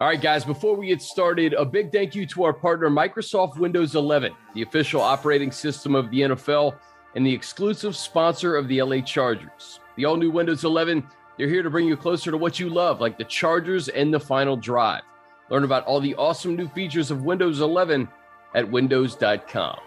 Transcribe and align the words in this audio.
All 0.00 0.06
right, 0.06 0.20
guys, 0.20 0.44
before 0.44 0.76
we 0.76 0.86
get 0.86 1.02
started, 1.02 1.54
a 1.54 1.64
big 1.64 1.90
thank 1.90 2.14
you 2.14 2.24
to 2.26 2.44
our 2.44 2.52
partner, 2.52 2.88
Microsoft 2.88 3.58
Windows 3.58 3.96
11, 3.96 4.32
the 4.54 4.62
official 4.62 5.00
operating 5.00 5.50
system 5.50 5.96
of 5.96 6.08
the 6.12 6.20
NFL 6.20 6.76
and 7.16 7.26
the 7.26 7.34
exclusive 7.34 7.96
sponsor 7.96 8.54
of 8.54 8.68
the 8.68 8.80
LA 8.80 9.00
Chargers. 9.00 9.80
The 9.96 10.04
all 10.04 10.16
new 10.16 10.30
Windows 10.30 10.62
11, 10.62 11.04
they're 11.36 11.48
here 11.48 11.64
to 11.64 11.70
bring 11.70 11.88
you 11.88 11.96
closer 11.96 12.30
to 12.30 12.36
what 12.36 12.60
you 12.60 12.68
love, 12.68 13.00
like 13.00 13.18
the 13.18 13.24
Chargers 13.24 13.88
and 13.88 14.14
the 14.14 14.20
final 14.20 14.56
drive. 14.56 15.02
Learn 15.50 15.64
about 15.64 15.84
all 15.84 15.98
the 15.98 16.14
awesome 16.14 16.54
new 16.54 16.68
features 16.68 17.10
of 17.10 17.24
Windows 17.24 17.60
11 17.60 18.06
at 18.54 18.70
windows.com. 18.70 19.80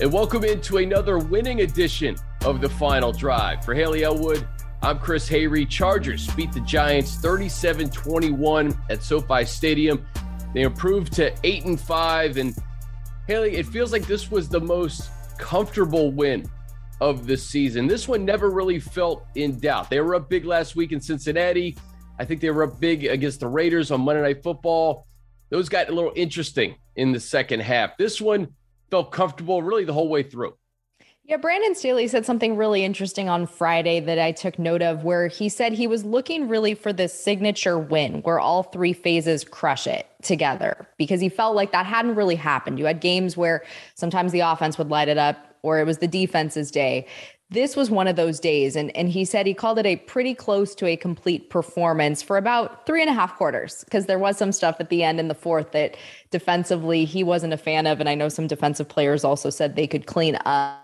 And 0.00 0.12
welcome 0.14 0.44
into 0.44 0.78
another 0.78 1.18
winning 1.18 1.60
edition 1.60 2.16
of 2.46 2.62
the 2.62 2.70
final 2.70 3.12
drive. 3.12 3.66
For 3.66 3.74
Haley 3.74 4.02
Elwood, 4.02 4.48
I'm 4.84 4.98
Chris 4.98 5.26
Hayre. 5.30 5.66
Chargers 5.66 6.28
beat 6.34 6.52
the 6.52 6.60
Giants 6.60 7.14
37 7.16 7.88
21 7.88 8.78
at 8.90 9.02
SoFi 9.02 9.46
Stadium. 9.46 10.04
They 10.52 10.60
improved 10.60 11.14
to 11.14 11.34
8 11.42 11.64
and 11.64 11.80
5. 11.80 12.36
And 12.36 12.54
Haley, 13.26 13.56
it 13.56 13.64
feels 13.64 13.92
like 13.92 14.06
this 14.06 14.30
was 14.30 14.50
the 14.50 14.60
most 14.60 15.08
comfortable 15.38 16.12
win 16.12 16.44
of 17.00 17.26
the 17.26 17.34
season. 17.34 17.86
This 17.86 18.06
one 18.06 18.26
never 18.26 18.50
really 18.50 18.78
felt 18.78 19.24
in 19.36 19.58
doubt. 19.58 19.88
They 19.88 20.02
were 20.02 20.16
up 20.16 20.28
big 20.28 20.44
last 20.44 20.76
week 20.76 20.92
in 20.92 21.00
Cincinnati. 21.00 21.78
I 22.18 22.26
think 22.26 22.42
they 22.42 22.50
were 22.50 22.64
up 22.64 22.78
big 22.78 23.06
against 23.06 23.40
the 23.40 23.48
Raiders 23.48 23.90
on 23.90 24.02
Monday 24.02 24.20
Night 24.20 24.42
Football. 24.42 25.06
Those 25.48 25.70
got 25.70 25.88
a 25.88 25.92
little 25.92 26.12
interesting 26.14 26.74
in 26.96 27.10
the 27.10 27.20
second 27.20 27.60
half. 27.60 27.96
This 27.96 28.20
one 28.20 28.48
felt 28.90 29.12
comfortable 29.12 29.62
really 29.62 29.84
the 29.84 29.94
whole 29.94 30.10
way 30.10 30.22
through. 30.22 30.52
Yeah, 31.26 31.38
Brandon 31.38 31.74
Staley 31.74 32.06
said 32.06 32.26
something 32.26 32.54
really 32.54 32.84
interesting 32.84 33.30
on 33.30 33.46
Friday 33.46 33.98
that 33.98 34.18
I 34.18 34.30
took 34.32 34.58
note 34.58 34.82
of, 34.82 35.04
where 35.04 35.26
he 35.26 35.48
said 35.48 35.72
he 35.72 35.86
was 35.86 36.04
looking 36.04 36.48
really 36.48 36.74
for 36.74 36.92
this 36.92 37.18
signature 37.18 37.78
win 37.78 38.20
where 38.22 38.38
all 38.38 38.62
three 38.62 38.92
phases 38.92 39.42
crush 39.42 39.86
it 39.86 40.06
together 40.20 40.86
because 40.98 41.22
he 41.22 41.30
felt 41.30 41.56
like 41.56 41.72
that 41.72 41.86
hadn't 41.86 42.14
really 42.14 42.34
happened. 42.34 42.78
You 42.78 42.84
had 42.84 43.00
games 43.00 43.38
where 43.38 43.64
sometimes 43.94 44.32
the 44.32 44.40
offense 44.40 44.76
would 44.76 44.90
light 44.90 45.08
it 45.08 45.16
up 45.16 45.56
or 45.62 45.78
it 45.78 45.86
was 45.86 45.96
the 45.96 46.06
defense's 46.06 46.70
day. 46.70 47.06
This 47.48 47.74
was 47.74 47.90
one 47.90 48.06
of 48.06 48.16
those 48.16 48.38
days. 48.38 48.76
And, 48.76 48.94
and 48.94 49.08
he 49.08 49.24
said 49.24 49.46
he 49.46 49.54
called 49.54 49.78
it 49.78 49.86
a 49.86 49.96
pretty 49.96 50.34
close 50.34 50.74
to 50.74 50.86
a 50.86 50.96
complete 50.96 51.48
performance 51.48 52.20
for 52.20 52.36
about 52.36 52.84
three 52.84 53.00
and 53.00 53.08
a 53.08 53.14
half 53.14 53.34
quarters 53.36 53.82
because 53.84 54.04
there 54.04 54.18
was 54.18 54.36
some 54.36 54.52
stuff 54.52 54.76
at 54.78 54.90
the 54.90 55.02
end 55.02 55.18
in 55.18 55.28
the 55.28 55.34
fourth 55.34 55.72
that 55.72 55.96
defensively 56.30 57.06
he 57.06 57.24
wasn't 57.24 57.54
a 57.54 57.58
fan 57.58 57.86
of. 57.86 57.98
And 57.98 58.10
I 58.10 58.14
know 58.14 58.28
some 58.28 58.46
defensive 58.46 58.90
players 58.90 59.24
also 59.24 59.48
said 59.48 59.74
they 59.74 59.86
could 59.86 60.04
clean 60.04 60.36
up 60.44 60.83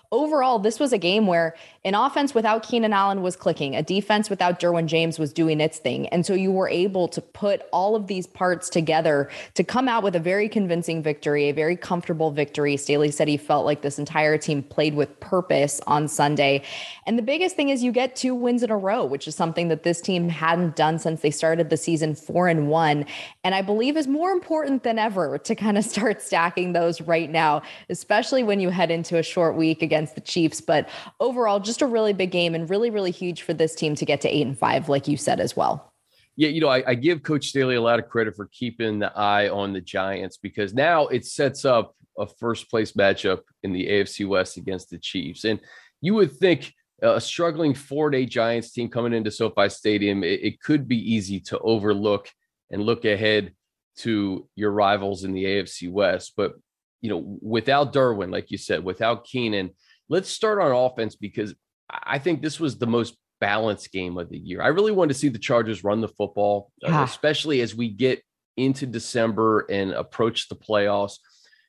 overall, 0.11 0.59
this 0.59 0.79
was 0.79 0.91
a 0.91 0.97
game 0.97 1.25
where 1.25 1.55
an 1.83 1.95
offense 1.95 2.35
without 2.35 2.61
Keenan 2.61 2.93
Allen 2.93 3.21
was 3.23 3.35
clicking, 3.35 3.75
a 3.75 3.81
defense 3.81 4.29
without 4.29 4.59
Derwin 4.59 4.85
James 4.85 5.17
was 5.17 5.33
doing 5.33 5.59
its 5.59 5.79
thing. 5.79 6.07
And 6.09 6.25
so 6.25 6.33
you 6.33 6.51
were 6.51 6.69
able 6.69 7.07
to 7.07 7.21
put 7.21 7.63
all 7.71 7.95
of 7.95 8.07
these 8.07 8.27
parts 8.27 8.69
together 8.69 9.29
to 9.55 9.63
come 9.63 9.87
out 9.87 10.03
with 10.03 10.15
a 10.15 10.19
very 10.19 10.47
convincing 10.47 11.01
victory, 11.01 11.49
a 11.49 11.53
very 11.53 11.75
comfortable 11.75 12.29
victory. 12.29 12.77
Staley 12.77 13.09
said 13.09 13.27
he 13.27 13.37
felt 13.37 13.65
like 13.65 13.81
this 13.81 13.97
entire 13.97 14.37
team 14.37 14.61
played 14.61 14.93
with 14.93 15.17
purpose 15.21 15.81
on 15.87 16.07
Sunday. 16.07 16.61
And 17.07 17.17
the 17.17 17.23
biggest 17.23 17.55
thing 17.55 17.69
is 17.69 17.81
you 17.81 17.91
get 17.91 18.15
two 18.15 18.35
wins 18.35 18.63
in 18.63 18.69
a 18.69 18.77
row, 18.77 19.05
which 19.05 19.27
is 19.27 19.33
something 19.33 19.69
that 19.69 19.83
this 19.83 20.01
team 20.01 20.29
hadn't 20.29 20.75
done 20.75 20.99
since 20.99 21.21
they 21.21 21.31
started 21.31 21.69
the 21.69 21.77
season 21.77 22.13
four 22.15 22.47
and 22.47 22.67
one. 22.67 23.05
And 23.43 23.55
I 23.55 23.61
believe 23.63 23.97
is 23.97 24.07
more 24.07 24.31
important 24.31 24.83
than 24.83 24.99
ever 24.99 25.37
to 25.39 25.55
kind 25.55 25.77
of 25.77 25.83
start 25.85 26.21
stacking 26.21 26.73
those 26.73 27.01
right 27.01 27.29
now, 27.29 27.63
especially 27.89 28.43
when 28.43 28.59
you 28.59 28.69
head 28.69 28.91
into 28.91 29.17
a 29.17 29.23
short 29.23 29.55
week 29.55 29.81
against 29.81 30.00
the 30.09 30.21
Chiefs. 30.21 30.61
But 30.61 30.87
overall, 31.19 31.59
just 31.59 31.71
just 31.71 31.81
a 31.81 31.85
really 31.85 32.11
big 32.11 32.31
game 32.31 32.53
and 32.53 32.69
really, 32.69 32.89
really 32.89 33.11
huge 33.11 33.43
for 33.43 33.53
this 33.53 33.73
team 33.73 33.95
to 33.95 34.03
get 34.03 34.19
to 34.19 34.27
eight 34.27 34.45
and 34.45 34.59
five, 34.59 34.89
like 34.89 35.07
you 35.07 35.15
said 35.15 35.39
as 35.39 35.55
well. 35.55 35.93
Yeah, 36.35 36.49
you 36.49 36.59
know, 36.59 36.67
I, 36.67 36.83
I 36.85 36.95
give 36.95 37.23
Coach 37.23 37.47
Staley 37.47 37.75
a 37.75 37.81
lot 37.81 37.97
of 37.97 38.09
credit 38.09 38.35
for 38.35 38.49
keeping 38.51 38.99
the 38.99 39.17
eye 39.17 39.47
on 39.47 39.71
the 39.71 39.79
Giants 39.79 40.35
because 40.35 40.73
now 40.73 41.07
it 41.07 41.25
sets 41.25 41.63
up 41.63 41.95
a 42.17 42.27
first 42.27 42.69
place 42.69 42.91
matchup 42.91 43.43
in 43.63 43.71
the 43.71 43.87
AFC 43.87 44.27
West 44.27 44.57
against 44.57 44.89
the 44.89 44.97
Chiefs. 44.97 45.45
And 45.45 45.61
you 46.01 46.13
would 46.15 46.33
think 46.33 46.73
a 47.01 47.21
struggling 47.21 47.73
four 47.73 48.09
day 48.09 48.25
Giants 48.25 48.73
team 48.73 48.89
coming 48.89 49.13
into 49.13 49.31
SoFi 49.31 49.69
Stadium, 49.69 50.25
it, 50.25 50.41
it, 50.43 50.61
could 50.61 50.89
be 50.89 50.97
easy 50.97 51.39
to 51.39 51.59
overlook 51.59 52.29
and 52.69 52.83
look 52.83 53.05
ahead 53.05 53.53
to 53.99 54.45
your 54.55 54.71
rivals 54.71 55.23
in 55.23 55.31
the 55.31 55.45
AFC 55.45 55.89
West. 55.89 56.33
But, 56.35 56.55
you 56.99 57.09
know, 57.09 57.37
without 57.41 57.93
Derwin, 57.93 58.29
like 58.29 58.51
you 58.51 58.57
said, 58.57 58.83
without 58.83 59.23
Keenan, 59.23 59.71
let's 60.11 60.29
start 60.29 60.59
on 60.59 60.73
offense 60.73 61.15
because 61.15 61.55
I 61.89 62.19
think 62.19 62.41
this 62.41 62.59
was 62.59 62.77
the 62.77 62.85
most 62.85 63.15
balanced 63.39 63.91
game 63.93 64.17
of 64.17 64.29
the 64.29 64.37
year. 64.37 64.61
I 64.61 64.67
really 64.67 64.91
wanted 64.91 65.13
to 65.13 65.19
see 65.19 65.29
the 65.29 65.39
Chargers 65.39 65.85
run 65.85 66.01
the 66.01 66.09
football, 66.09 66.69
uh, 66.85 66.89
yeah. 66.89 67.03
especially 67.05 67.61
as 67.61 67.73
we 67.73 67.87
get 67.87 68.21
into 68.57 68.85
December 68.85 69.65
and 69.69 69.91
approach 69.91 70.49
the 70.49 70.55
playoffs. 70.55 71.17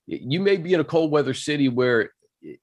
You 0.07 0.41
may 0.41 0.57
be 0.57 0.75
in 0.75 0.81
a 0.81 0.85
cold 0.85 1.13
weather 1.13 1.35
city 1.35 1.69
where 1.69 2.11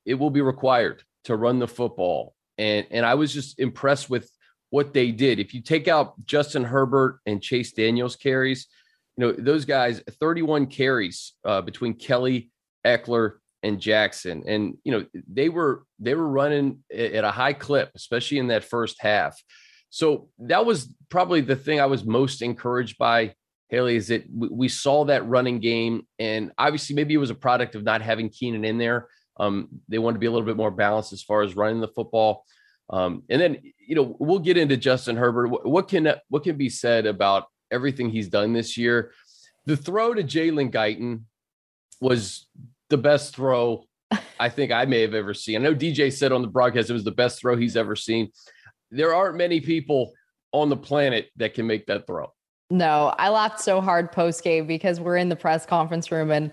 it 0.05 0.15
will 0.15 0.29
be 0.29 0.41
required 0.41 1.01
to 1.23 1.37
run 1.37 1.59
the 1.59 1.67
football. 1.67 2.35
And, 2.57 2.85
and 2.91 3.05
I 3.05 3.15
was 3.15 3.33
just 3.33 3.57
impressed 3.57 4.09
with 4.09 4.29
what 4.71 4.93
they 4.93 5.11
did. 5.11 5.39
If 5.39 5.53
you 5.53 5.61
take 5.61 5.87
out 5.87 6.13
Justin 6.25 6.65
Herbert 6.65 7.21
and 7.25 7.41
Chase 7.41 7.71
Daniels 7.71 8.17
carries, 8.17 8.67
you 9.15 9.25
know, 9.25 9.31
those 9.31 9.63
guys, 9.63 10.03
31 10.19 10.67
carries 10.67 11.33
uh, 11.45 11.61
between 11.61 11.93
Kelley, 11.93 12.51
Ekeler, 12.85 13.38
and 13.63 13.79
Jackson. 13.79 14.43
And 14.47 14.77
you 14.83 14.91
know, 14.91 15.05
they 15.31 15.49
were 15.49 15.83
they 15.99 16.15
were 16.15 16.27
running 16.27 16.79
at 16.93 17.23
a 17.23 17.31
high 17.31 17.53
clip, 17.53 17.91
especially 17.95 18.39
in 18.39 18.47
that 18.47 18.63
first 18.63 18.97
half. 18.99 19.41
So 19.89 20.29
that 20.39 20.65
was 20.65 20.93
probably 21.09 21.41
the 21.41 21.55
thing 21.55 21.79
I 21.79 21.87
was 21.87 22.05
most 22.05 22.41
encouraged 22.41 22.97
by. 22.97 23.33
Haley 23.69 23.95
is 23.95 24.07
that 24.07 24.23
we 24.31 24.67
saw 24.67 25.05
that 25.05 25.27
running 25.27 25.59
game, 25.59 26.07
and 26.17 26.51
obviously 26.57 26.95
maybe 26.95 27.13
it 27.13 27.17
was 27.17 27.29
a 27.29 27.35
product 27.35 27.75
of 27.75 27.83
not 27.83 28.01
having 28.01 28.29
Keenan 28.29 28.65
in 28.65 28.79
there. 28.79 29.07
Um, 29.39 29.69
they 29.87 29.99
wanted 29.99 30.15
to 30.15 30.19
be 30.19 30.25
a 30.25 30.31
little 30.31 30.45
bit 30.45 30.57
more 30.57 30.71
balanced 30.71 31.13
as 31.13 31.21
far 31.21 31.43
as 31.43 31.55
running 31.55 31.79
the 31.79 31.87
football. 31.87 32.45
Um, 32.89 33.23
and 33.29 33.39
then 33.39 33.61
you 33.87 33.95
know 33.95 34.15
we'll 34.19 34.39
get 34.39 34.57
into 34.57 34.77
Justin 34.77 35.17
Herbert. 35.17 35.49
What, 35.49 35.87
can 35.87 36.11
what 36.29 36.43
can 36.43 36.57
be 36.57 36.69
said 36.69 37.05
about 37.05 37.45
everything 37.71 38.09
he's 38.09 38.29
done 38.29 38.53
this 38.53 38.77
year? 38.77 39.11
The 39.65 39.77
throw 39.77 40.15
to 40.15 40.23
Jalen 40.23 40.71
Guyton 40.71 41.23
was 42.01 42.47
the 42.89 42.97
best 42.97 43.35
throw 43.35 43.85
I 44.39 44.49
think 44.49 44.71
I 44.71 44.85
may 44.85 45.01
have 45.01 45.13
ever 45.13 45.33
seen. 45.33 45.57
I 45.57 45.59
know 45.59 45.75
DJ 45.75 46.11
said 46.11 46.31
on 46.31 46.41
the 46.41 46.47
broadcast 46.47 46.89
it 46.89 46.93
was 46.93 47.03
the 47.03 47.11
best 47.11 47.39
throw 47.39 47.55
he's 47.57 47.75
ever 47.75 47.95
seen. 47.95 48.31
There 48.89 49.13
aren't 49.13 49.35
many 49.35 49.59
people 49.59 50.13
on 50.51 50.69
the 50.69 50.77
planet 50.77 51.29
that 51.35 51.53
can 51.53 51.67
make 51.67 51.85
that 51.87 52.07
throw. 52.07 52.31
No, 52.71 53.13
I 53.17 53.29
laughed 53.29 53.59
so 53.59 53.81
hard 53.81 54.11
post 54.11 54.43
game 54.43 54.65
because 54.65 54.99
we're 54.99 55.17
in 55.17 55.29
the 55.29 55.35
press 55.35 55.65
conference 55.65 56.11
room 56.11 56.31
and 56.31 56.51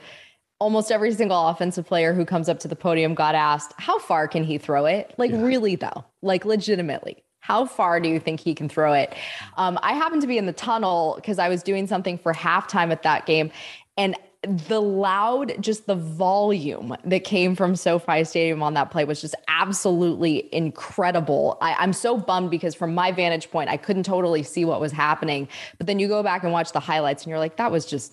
almost 0.58 0.90
every 0.90 1.12
single 1.12 1.48
offensive 1.48 1.86
player 1.86 2.14
who 2.14 2.24
comes 2.24 2.48
up 2.48 2.58
to 2.60 2.68
the 2.68 2.76
podium 2.76 3.14
got 3.14 3.34
asked, 3.34 3.72
How 3.78 3.98
far 3.98 4.26
can 4.26 4.42
he 4.42 4.58
throw 4.58 4.86
it? 4.86 5.14
Like, 5.18 5.30
yeah. 5.30 5.42
really, 5.42 5.76
though, 5.76 6.04
like, 6.22 6.44
legitimately. 6.44 7.22
How 7.40 7.64
far 7.64 8.00
do 8.00 8.08
you 8.08 8.18
think 8.18 8.40
he 8.40 8.54
can 8.54 8.68
throw 8.68 8.92
it? 8.92 9.14
Um, 9.56 9.78
I 9.82 9.92
happened 9.92 10.22
to 10.22 10.26
be 10.26 10.36
in 10.36 10.46
the 10.46 10.52
tunnel 10.52 11.14
because 11.16 11.38
I 11.38 11.48
was 11.48 11.62
doing 11.62 11.86
something 11.86 12.18
for 12.18 12.32
halftime 12.32 12.90
at 12.90 13.04
that 13.04 13.24
game. 13.24 13.52
And 13.96 14.16
the 14.46 14.80
loud, 14.80 15.54
just 15.60 15.86
the 15.86 15.94
volume 15.94 16.96
that 17.04 17.24
came 17.24 17.56
from 17.56 17.74
SoFi 17.74 18.24
Stadium 18.24 18.62
on 18.62 18.74
that 18.74 18.90
play 18.90 19.04
was 19.04 19.20
just 19.20 19.34
absolutely 19.48 20.48
incredible. 20.54 21.58
I, 21.60 21.82
am 21.82 21.92
so 21.92 22.16
bummed 22.16 22.50
because 22.50 22.74
from 22.74 22.94
my 22.94 23.10
vantage 23.12 23.50
point, 23.50 23.68
I 23.68 23.76
couldn't 23.76 24.04
totally 24.04 24.42
see 24.42 24.64
what 24.64 24.80
was 24.80 24.92
happening. 24.92 25.48
But 25.78 25.86
then 25.86 25.98
you 25.98 26.06
go 26.06 26.22
back 26.22 26.44
and 26.44 26.52
watch 26.52 26.72
the 26.72 26.80
highlights 26.80 27.24
and 27.24 27.30
you're 27.30 27.38
like, 27.38 27.56
that 27.56 27.72
was 27.72 27.86
just 27.86 28.12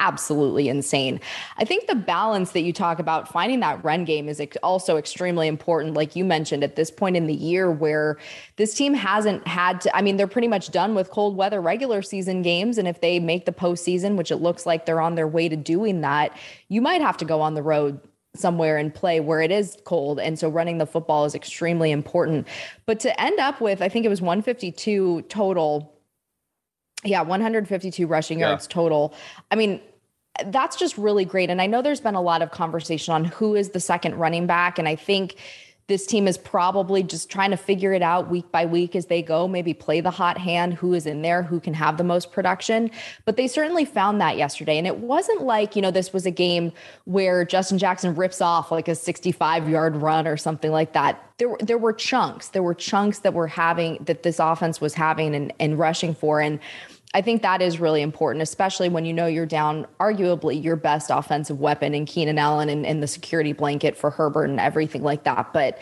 absolutely 0.00 0.68
insane. 0.68 1.20
I 1.58 1.64
think 1.64 1.86
the 1.86 1.94
balance 1.94 2.50
that 2.52 2.62
you 2.62 2.72
talk 2.72 2.98
about, 2.98 3.28
finding 3.28 3.60
that 3.60 3.84
run 3.84 4.04
game 4.04 4.28
is 4.28 4.42
also 4.62 4.96
extremely 4.96 5.46
important. 5.46 5.94
Like 5.94 6.16
you 6.16 6.24
mentioned, 6.24 6.64
at 6.64 6.74
this 6.74 6.90
point 6.90 7.16
in 7.16 7.26
the 7.26 7.34
year 7.34 7.70
where 7.70 8.18
this 8.56 8.74
team 8.74 8.94
hasn't 8.94 9.46
had 9.46 9.80
to, 9.82 9.96
I 9.96 10.02
mean, 10.02 10.16
they're 10.16 10.26
pretty 10.26 10.48
much 10.48 10.70
done 10.70 10.94
with 10.94 11.10
cold 11.10 11.36
weather 11.36 11.60
regular 11.60 12.02
season 12.02 12.42
games. 12.42 12.78
And 12.78 12.88
if 12.88 13.00
they 13.00 13.20
make 13.20 13.44
the 13.44 13.52
postseason, 13.52 14.16
which 14.16 14.32
it 14.32 14.38
looks 14.38 14.66
like 14.66 14.86
they're 14.86 15.00
on 15.00 15.14
their 15.14 15.28
way 15.28 15.48
to 15.48 15.56
doing 15.56 16.00
that, 16.00 16.36
you 16.68 16.80
might 16.80 17.02
have 17.02 17.16
to 17.18 17.24
go 17.24 17.40
on 17.40 17.54
the 17.54 17.62
road 17.62 18.00
somewhere 18.36 18.76
and 18.76 18.94
play 18.94 19.20
where 19.20 19.40
it 19.40 19.50
is 19.50 19.76
cold. 19.84 20.20
And 20.20 20.38
so 20.38 20.48
running 20.48 20.78
the 20.78 20.86
football 20.86 21.24
is 21.24 21.34
extremely 21.34 21.90
important. 21.90 22.46
But 22.86 23.00
to 23.00 23.20
end 23.20 23.38
up 23.40 23.60
with, 23.60 23.82
I 23.82 23.88
think 23.88 24.06
it 24.06 24.08
was 24.08 24.20
152 24.20 25.22
total. 25.22 25.92
Yeah, 27.04 27.22
152 27.22 28.06
rushing 28.06 28.40
yeah. 28.40 28.48
yards 28.48 28.66
total. 28.66 29.14
I 29.50 29.56
mean, 29.56 29.80
that's 30.46 30.76
just 30.76 30.96
really 30.98 31.24
great. 31.24 31.50
And 31.50 31.60
I 31.60 31.66
know 31.66 31.82
there's 31.82 32.00
been 32.00 32.14
a 32.14 32.20
lot 32.20 32.42
of 32.42 32.50
conversation 32.50 33.14
on 33.14 33.24
who 33.24 33.54
is 33.54 33.70
the 33.70 33.80
second 33.80 34.16
running 34.16 34.46
back. 34.46 34.78
And 34.78 34.88
I 34.88 34.96
think 34.96 35.36
this 35.90 36.06
team 36.06 36.28
is 36.28 36.38
probably 36.38 37.02
just 37.02 37.28
trying 37.28 37.50
to 37.50 37.56
figure 37.56 37.92
it 37.92 38.00
out 38.00 38.30
week 38.30 38.50
by 38.52 38.64
week 38.64 38.94
as 38.94 39.06
they 39.06 39.22
go, 39.22 39.48
maybe 39.48 39.74
play 39.74 40.00
the 40.00 40.10
hot 40.10 40.38
hand, 40.38 40.72
who 40.72 40.94
is 40.94 41.04
in 41.04 41.20
there, 41.20 41.42
who 41.42 41.58
can 41.58 41.74
have 41.74 41.96
the 41.96 42.04
most 42.04 42.30
production. 42.30 42.92
But 43.24 43.36
they 43.36 43.48
certainly 43.48 43.84
found 43.84 44.20
that 44.20 44.36
yesterday. 44.36 44.78
And 44.78 44.86
it 44.86 44.98
wasn't 44.98 45.42
like, 45.42 45.74
you 45.74 45.82
know, 45.82 45.90
this 45.90 46.12
was 46.12 46.26
a 46.26 46.30
game 46.30 46.72
where 47.06 47.44
Justin 47.44 47.76
Jackson 47.76 48.14
rips 48.14 48.40
off 48.40 48.70
like 48.70 48.86
a 48.86 48.94
65 48.94 49.68
yard 49.68 49.96
run 49.96 50.28
or 50.28 50.36
something 50.36 50.70
like 50.70 50.92
that. 50.92 51.20
There, 51.38 51.56
there 51.58 51.78
were 51.78 51.92
chunks. 51.92 52.50
There 52.50 52.62
were 52.62 52.74
chunks 52.74 53.18
that 53.20 53.34
were 53.34 53.48
having 53.48 53.98
that 54.04 54.22
this 54.22 54.38
offense 54.38 54.80
was 54.80 54.94
having 54.94 55.34
and, 55.34 55.52
and 55.58 55.76
rushing 55.76 56.14
for. 56.14 56.40
And 56.40 56.60
I 57.12 57.22
think 57.22 57.42
that 57.42 57.60
is 57.60 57.80
really 57.80 58.02
important, 58.02 58.42
especially 58.42 58.88
when 58.88 59.04
you 59.04 59.12
know 59.12 59.26
you're 59.26 59.46
down 59.46 59.86
arguably 59.98 60.62
your 60.62 60.76
best 60.76 61.10
offensive 61.10 61.58
weapon 61.58 61.92
in 61.92 62.06
Keenan 62.06 62.38
Allen 62.38 62.68
and, 62.68 62.86
and 62.86 63.02
the 63.02 63.08
security 63.08 63.52
blanket 63.52 63.96
for 63.96 64.10
Herbert 64.10 64.44
and 64.44 64.60
everything 64.60 65.02
like 65.02 65.24
that. 65.24 65.52
But 65.52 65.80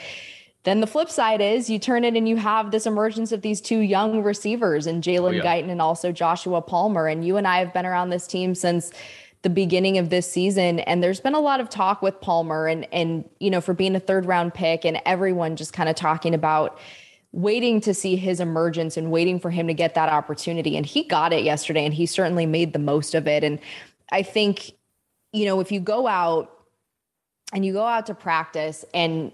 then 0.65 0.81
the 0.81 0.87
flip 0.87 1.11
side 1.11 1.41
is 1.41 1.69
you 1.69 1.79
turn 1.79 2.05
it 2.05 2.17
and 2.17 2.29
you 2.29 2.37
have 2.37 2.71
this 2.71 2.87
emergence 2.87 3.31
of 3.31 3.43
these 3.43 3.61
two 3.61 3.79
young 3.81 4.23
receivers 4.23 4.87
and 4.87 5.03
Jalen 5.03 5.29
oh, 5.29 5.31
yeah. 5.31 5.43
Guyton 5.43 5.71
and 5.71 5.83
also 5.83 6.13
Joshua 6.13 6.63
Palmer. 6.63 7.07
And 7.07 7.25
you 7.25 7.37
and 7.37 7.47
I 7.47 7.59
have 7.59 7.75
been 7.75 7.87
around 7.87 8.09
this 8.09 8.27
team 8.27 8.55
since 8.55 8.91
the 9.43 9.51
beginning 9.51 9.99
of 9.99 10.11
this 10.11 10.31
season 10.31 10.81
and 10.81 11.03
there's 11.03 11.21
been 11.21 11.35
a 11.35 11.41
lot 11.41 11.61
of 11.61 11.69
talk 11.69 12.03
with 12.03 12.21
Palmer 12.21 12.67
and 12.67 12.93
and 12.93 13.29
you 13.39 13.51
know 13.51 13.61
for 13.61 13.73
being 13.73 13.95
a 13.95 14.01
third 14.01 14.27
round 14.27 14.53
pick 14.53 14.85
and 14.85 15.01
everyone 15.07 15.55
just 15.55 15.73
kind 15.73 15.89
of 15.89 15.95
talking 15.95 16.35
about 16.35 16.77
waiting 17.33 17.81
to 17.83 17.93
see 17.93 18.17
his 18.17 18.41
emergence 18.41 18.97
and 18.97 19.11
waiting 19.11 19.39
for 19.39 19.51
him 19.51 19.67
to 19.67 19.75
get 19.75 19.95
that 19.95 20.09
opportunity. 20.09 20.77
And 20.77 20.87
he 20.87 21.05
got 21.05 21.33
it 21.33 21.45
yesterday 21.45 21.85
and 21.85 21.93
he 21.93 22.07
certainly 22.07 22.47
made 22.47 22.73
the 22.73 22.79
most 22.79 23.15
of 23.15 23.27
it. 23.27 23.45
And 23.45 23.59
I 24.11 24.23
think, 24.23 24.73
you 25.33 25.45
know, 25.45 25.61
if 25.61 25.71
you 25.71 25.81
go 25.81 26.07
out 26.07 26.51
and 27.53 27.65
you 27.65 27.73
go 27.73 27.85
out 27.85 28.07
to 28.07 28.15
practice 28.15 28.85
and 28.95 29.33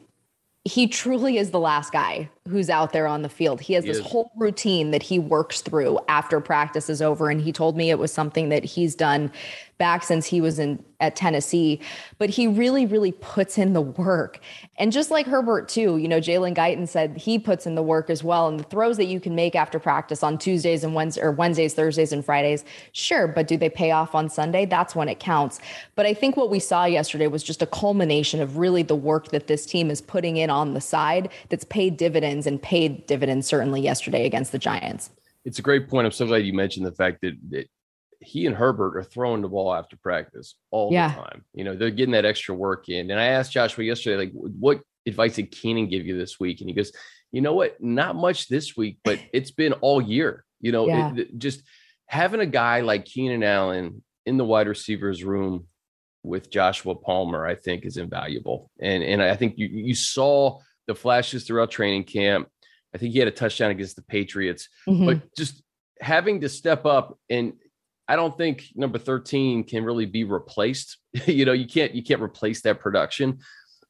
he 0.65 0.87
truly 0.87 1.37
is 1.37 1.51
the 1.51 1.61
last 1.61 1.93
guy 1.93 2.29
who's 2.49 2.71
out 2.71 2.93
there 2.93 3.07
on 3.07 3.21
the 3.21 3.29
field. 3.29 3.61
He 3.61 3.75
has 3.75 3.85
he 3.85 3.91
this 3.91 3.99
is. 3.99 4.07
whole 4.07 4.33
routine 4.35 4.93
that 4.93 5.03
he 5.03 5.19
works 5.19 5.61
through 5.61 5.99
after 6.09 6.41
practice 6.41 6.89
is 6.89 7.03
over. 7.03 7.29
And 7.29 7.41
he 7.41 7.53
told 7.53 7.77
me 7.77 7.91
it 7.91 7.99
was 7.99 8.13
something 8.13 8.49
that 8.49 8.65
he's 8.65 8.95
done 8.95 9.31
back 9.77 10.03
since 10.03 10.25
he 10.25 10.41
was 10.41 10.59
in 10.59 10.83
at 11.01 11.17
Tennessee. 11.17 11.81
But 12.19 12.31
he 12.31 12.47
really, 12.47 12.87
really 12.87 13.13
puts 13.13 13.59
in 13.59 13.73
the 13.73 13.81
work. 13.81 14.41
And 14.77 14.93
just 14.93 15.11
like 15.11 15.27
Herbert, 15.27 15.69
too, 15.69 15.99
you 15.99 16.09
know, 16.09 16.21
Jalen 16.21 16.55
Guyton 16.55 16.89
said 16.89 17.17
he 17.17 17.39
puts 17.39 17.67
in 17.67 17.75
the 17.75 17.83
work 17.83 18.11
as 18.11 18.25
well. 18.25 18.49
And 18.49 18.61
the 18.61 18.65
throws 18.65 18.97
that 18.97 19.07
you 19.07 19.21
can 19.21 19.35
make 19.35 19.55
after 19.55 19.79
practice 19.79 20.23
on 20.23 20.39
Tuesdays 20.39 20.85
and 20.85 20.95
Wednesdays 20.95 21.23
or 21.23 21.31
Wednesdays, 21.31 21.75
Thursdays, 21.75 22.13
and 22.13 22.25
Fridays, 22.25 22.65
sure, 22.93 23.27
but 23.27 23.47
do 23.49 23.57
they 23.57 23.71
pay 23.71 23.91
off 23.91 24.15
on 24.15 24.29
Sunday? 24.29 24.67
That's 24.67 24.95
when 24.95 25.09
it 25.09 25.21
counts. 25.21 25.61
But 25.95 26.07
I 26.07 26.15
think 26.15 26.37
what 26.37 26.51
we 26.51 26.59
saw 26.59 26.85
yesterday 26.85 27.27
was 27.27 27.43
just 27.43 27.63
a 27.63 27.67
culmination 27.67 28.41
of 28.41 28.57
really 28.57 28.83
the 28.83 28.97
work 28.97 29.29
that 29.29 29.47
this 29.47 29.67
team 29.67 29.91
is 29.91 30.01
putting 30.01 30.37
in 30.37 30.51
on 30.51 30.75
the 30.75 30.81
side 30.81 31.31
that's 31.49 31.65
paid 31.65 31.97
dividends 31.97 32.47
and 32.47 32.61
paid 32.61 33.07
dividends 33.07 33.47
certainly 33.47 33.81
yesterday 33.81 34.27
against 34.27 34.53
the 34.53 34.59
Giants. 34.59 35.11
It's 35.45 35.59
a 35.59 35.63
great 35.63 35.89
point. 35.89 36.07
I'm 36.07 36.13
so 36.13 36.27
glad 36.27 36.47
you 36.47 36.55
mentioned 36.55 36.87
the 36.87 36.93
fact 36.93 37.21
that, 37.21 37.35
that 37.51 37.69
he 38.25 38.47
and 38.47 38.57
Herbert 38.57 38.97
are 38.97 39.03
throwing 39.03 39.43
the 39.43 39.49
ball 39.49 39.75
after 39.75 39.97
practice 39.97 40.55
all 40.71 40.93
yeah. 40.93 41.09
the 41.09 41.15
time. 41.15 41.45
You 41.55 41.65
know, 41.65 41.77
they're 41.77 41.91
getting 41.91 42.13
that 42.13 42.25
extra 42.25 42.55
work 42.55 42.89
in. 42.89 43.11
And 43.11 43.21
I 43.21 43.27
asked 43.27 43.53
Joshua 43.53 43.85
yesterday, 43.85 44.17
like, 44.17 44.33
what 44.33 44.81
advice 45.07 45.37
did 45.37 45.51
Keenan 45.51 45.89
give 45.89 46.07
you 46.07 46.17
this 46.17 46.41
week? 46.41 46.61
And 46.61 46.69
he 46.69 46.75
goes, 46.75 46.93
you 47.33 47.41
know 47.41 47.55
what? 47.55 47.83
Not 47.83 48.17
much 48.17 48.49
this 48.49 48.77
week, 48.77 48.99
but 49.05 49.19
it's 49.33 49.51
been 49.51 49.73
all 49.75 50.01
year. 50.01 50.45
You 50.61 50.73
know, 50.73 50.87
yeah. 50.87 51.15
it, 51.17 51.39
just 51.39 51.63
having 52.07 52.41
a 52.41 52.47
guy 52.47 52.81
like 52.81 53.05
Keenan 53.05 53.43
Allen 53.43 54.03
in 54.27 54.37
the 54.37 54.45
wide 54.45 54.69
receivers 54.69 55.25
room 55.25 55.67
with 56.23 56.51
Joshua 56.51 56.95
Palmer, 56.95 57.47
I 57.47 57.55
think 57.55 57.85
is 57.85 57.99
invaluable. 57.99 58.71
And 58.81 59.03
and 59.05 59.23
I 59.23 59.37
think 59.37 59.55
you 59.57 59.67
you 59.67 59.95
saw 59.95 60.61
the 60.87 60.95
flashes 60.95 61.45
throughout 61.45 61.71
training 61.71 62.05
camp. 62.05 62.49
I 62.95 62.99
think 62.99 63.13
he 63.13 63.19
had 63.19 63.29
a 63.29 63.33
touchdown 63.33 63.71
against 63.71 63.97
the 63.97 64.03
Patriots, 64.03 64.69
mm-hmm. 64.89 65.05
but 65.05 65.37
just 65.37 65.63
having 66.01 66.41
to 66.41 66.49
step 66.49 66.87
up 66.87 67.19
and 67.29 67.55
I 68.07 68.17
don't 68.17 68.37
think 68.37 68.67
number 68.75 68.99
13 68.99 69.65
can 69.65 69.85
really 69.85 70.07
be 70.07 70.25
replaced. 70.25 70.99
you 71.27 71.45
know, 71.45 71.53
you 71.53 71.67
can't 71.67 71.95
you 71.95 72.03
can't 72.03 72.23
replace 72.23 72.63
that 72.63 72.81
production. 72.81 73.39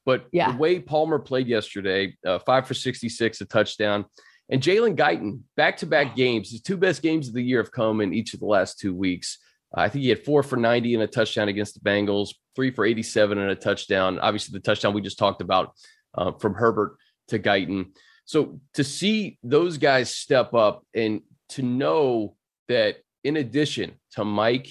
But 0.07 0.27
yeah. 0.33 0.53
the 0.53 0.59
way 0.59 0.81
Palmer 0.81 1.19
played 1.19 1.49
yesterday, 1.49 2.17
uh, 2.27 2.39
five 2.41 2.67
for 2.67 2.75
66, 2.75 3.41
a 3.41 3.45
touchdown. 3.47 4.05
And 4.51 4.63
Jalen 4.63 4.97
Guyton, 4.97 5.41
back 5.57 5.79
to 5.79 5.87
back 5.87 6.15
games, 6.15 6.51
his 6.51 6.61
two 6.61 6.77
best 6.77 7.01
games 7.01 7.29
of 7.29 7.35
the 7.35 7.43
year 7.43 7.63
have 7.63 7.73
come 7.73 8.03
in 8.03 8.13
each 8.13 8.35
of 8.35 8.41
the 8.41 8.47
last 8.47 8.79
two 8.79 8.95
weeks. 8.95 9.39
Uh, 9.75 9.81
I 9.81 9.89
think 9.89 10.03
he 10.03 10.11
had 10.11 10.25
four 10.25 10.43
for 10.43 10.57
90 10.57 10.95
and 10.95 11.03
a 11.03 11.07
touchdown 11.07 11.49
against 11.49 11.75
the 11.75 11.81
Bengals, 11.89 12.35
three 12.55 12.71
for 12.71 12.85
87 12.85 13.39
and 13.39 13.51
a 13.51 13.55
touchdown. 13.55 14.19
Obviously, 14.19 14.53
the 14.53 14.63
touchdown 14.63 14.93
we 14.93 15.01
just 15.01 15.19
talked 15.19 15.41
about 15.41 15.73
uh, 16.15 16.33
from 16.33 16.55
Herbert 16.55 16.97
to 17.29 17.39
Guyton. 17.39 17.93
So 18.27 18.61
to 18.75 18.85
see 18.85 19.39
those 19.43 19.79
guys 19.79 20.15
step 20.15 20.53
up 20.53 20.85
and 20.95 21.23
to 21.51 21.63
know 21.63 22.37
that 22.69 22.97
in 23.25 23.39
addition 23.39 23.93
to 24.13 24.25
Mike 24.25 24.69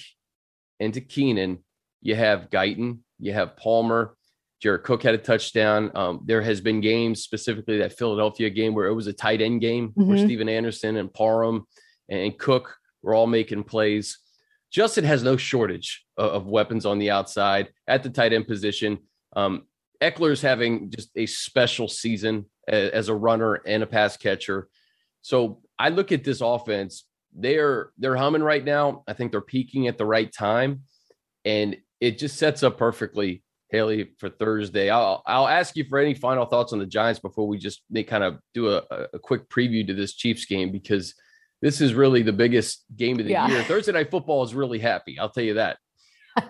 and 0.80 0.94
to 0.94 1.00
Keenan, 1.00 1.58
you 2.00 2.14
have 2.14 2.50
Guyton, 2.50 3.00
you 3.18 3.32
have 3.32 3.56
Palmer. 3.56 4.16
Jared 4.62 4.84
Cook 4.84 5.02
had 5.02 5.14
a 5.14 5.18
touchdown. 5.18 5.90
Um, 5.94 6.20
there 6.24 6.40
has 6.40 6.60
been 6.60 6.80
games, 6.80 7.22
specifically 7.22 7.78
that 7.78 7.98
Philadelphia 7.98 8.48
game, 8.48 8.74
where 8.74 8.86
it 8.86 8.94
was 8.94 9.08
a 9.08 9.12
tight 9.12 9.42
end 9.42 9.60
game 9.60 9.88
mm-hmm. 9.88 10.08
where 10.08 10.16
Stephen 10.18 10.48
Anderson 10.48 10.96
and 10.96 11.12
Parham 11.12 11.66
and 12.08 12.38
Cook 12.38 12.76
were 13.02 13.14
all 13.14 13.26
making 13.26 13.64
plays. 13.64 14.18
Justin 14.70 15.04
has 15.04 15.22
no 15.22 15.36
shortage 15.36 16.04
of, 16.16 16.30
of 16.30 16.46
weapons 16.46 16.86
on 16.86 16.98
the 16.98 17.10
outside 17.10 17.68
at 17.86 18.02
the 18.02 18.10
tight 18.10 18.32
end 18.32 18.46
position. 18.46 18.98
Um, 19.36 19.64
Ekeler's 20.00 20.42
having 20.42 20.90
just 20.90 21.10
a 21.16 21.26
special 21.26 21.88
season 21.88 22.46
as, 22.68 22.90
as 22.90 23.08
a 23.08 23.14
runner 23.14 23.54
and 23.54 23.82
a 23.82 23.86
pass 23.86 24.16
catcher. 24.16 24.68
So 25.22 25.60
I 25.78 25.90
look 25.90 26.12
at 26.12 26.24
this 26.24 26.40
offense 26.40 27.04
they're 27.34 27.90
they're 27.98 28.16
humming 28.16 28.42
right 28.42 28.64
now. 28.64 29.02
I 29.08 29.12
think 29.12 29.30
they're 29.30 29.40
peaking 29.40 29.88
at 29.88 29.98
the 29.98 30.06
right 30.06 30.32
time, 30.32 30.82
and 31.44 31.76
it 32.00 32.18
just 32.18 32.36
sets 32.36 32.62
up 32.62 32.78
perfectly, 32.78 33.42
Haley, 33.70 34.10
for 34.18 34.28
Thursday. 34.28 34.90
I'll 34.90 35.22
I'll 35.26 35.48
ask 35.48 35.76
you 35.76 35.84
for 35.84 35.98
any 35.98 36.14
final 36.14 36.46
thoughts 36.46 36.72
on 36.72 36.78
the 36.78 36.86
Giants 36.86 37.20
before 37.20 37.48
we 37.48 37.58
just 37.58 37.82
they 37.90 38.04
kind 38.04 38.24
of 38.24 38.38
do 38.52 38.70
a, 38.70 38.82
a 39.12 39.18
quick 39.18 39.48
preview 39.48 39.86
to 39.86 39.94
this 39.94 40.14
Chiefs 40.14 40.44
game 40.46 40.70
because 40.70 41.14
this 41.60 41.80
is 41.80 41.94
really 41.94 42.22
the 42.22 42.32
biggest 42.32 42.84
game 42.96 43.18
of 43.18 43.26
the 43.26 43.32
yeah. 43.32 43.48
year. 43.48 43.62
Thursday 43.62 43.92
night 43.92 44.10
football 44.10 44.42
is 44.44 44.54
really 44.54 44.78
happy. 44.78 45.18
I'll 45.18 45.30
tell 45.30 45.44
you 45.44 45.54
that. 45.54 45.78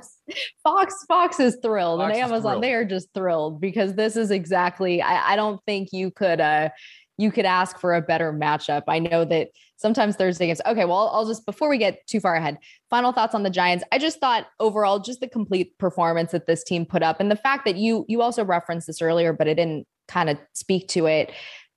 Fox 0.62 1.04
Fox 1.06 1.40
is 1.40 1.58
thrilled 1.62 2.00
Fox 2.00 2.14
and 2.14 2.24
Amazon 2.24 2.52
thrilled. 2.52 2.62
they 2.62 2.74
are 2.74 2.84
just 2.84 3.08
thrilled 3.14 3.60
because 3.60 3.94
this 3.94 4.16
is 4.16 4.30
exactly 4.30 5.02
I, 5.02 5.32
I 5.32 5.36
don't 5.36 5.60
think 5.66 5.90
you 5.92 6.10
could 6.10 6.40
uh 6.40 6.70
you 7.18 7.30
could 7.30 7.44
ask 7.44 7.78
for 7.78 7.94
a 7.94 8.02
better 8.02 8.32
matchup. 8.32 8.84
I 8.88 8.98
know 8.98 9.24
that 9.24 9.50
sometimes 9.76 10.16
Thursday 10.16 10.46
games. 10.46 10.60
Okay, 10.66 10.84
well, 10.84 11.10
I'll 11.12 11.26
just 11.26 11.46
before 11.46 11.68
we 11.68 11.78
get 11.78 12.06
too 12.06 12.20
far 12.20 12.34
ahead, 12.34 12.58
final 12.90 13.12
thoughts 13.12 13.34
on 13.34 13.42
the 13.42 13.50
Giants. 13.50 13.84
I 13.92 13.98
just 13.98 14.20
thought 14.20 14.46
overall, 14.60 14.98
just 14.98 15.20
the 15.20 15.28
complete 15.28 15.76
performance 15.78 16.32
that 16.32 16.46
this 16.46 16.64
team 16.64 16.86
put 16.86 17.02
up, 17.02 17.20
and 17.20 17.30
the 17.30 17.36
fact 17.36 17.64
that 17.64 17.76
you 17.76 18.04
you 18.08 18.22
also 18.22 18.44
referenced 18.44 18.86
this 18.86 19.02
earlier, 19.02 19.32
but 19.32 19.46
it 19.46 19.54
didn't 19.54 19.86
kind 20.08 20.30
of 20.30 20.38
speak 20.52 20.88
to 20.88 21.06
it. 21.06 21.32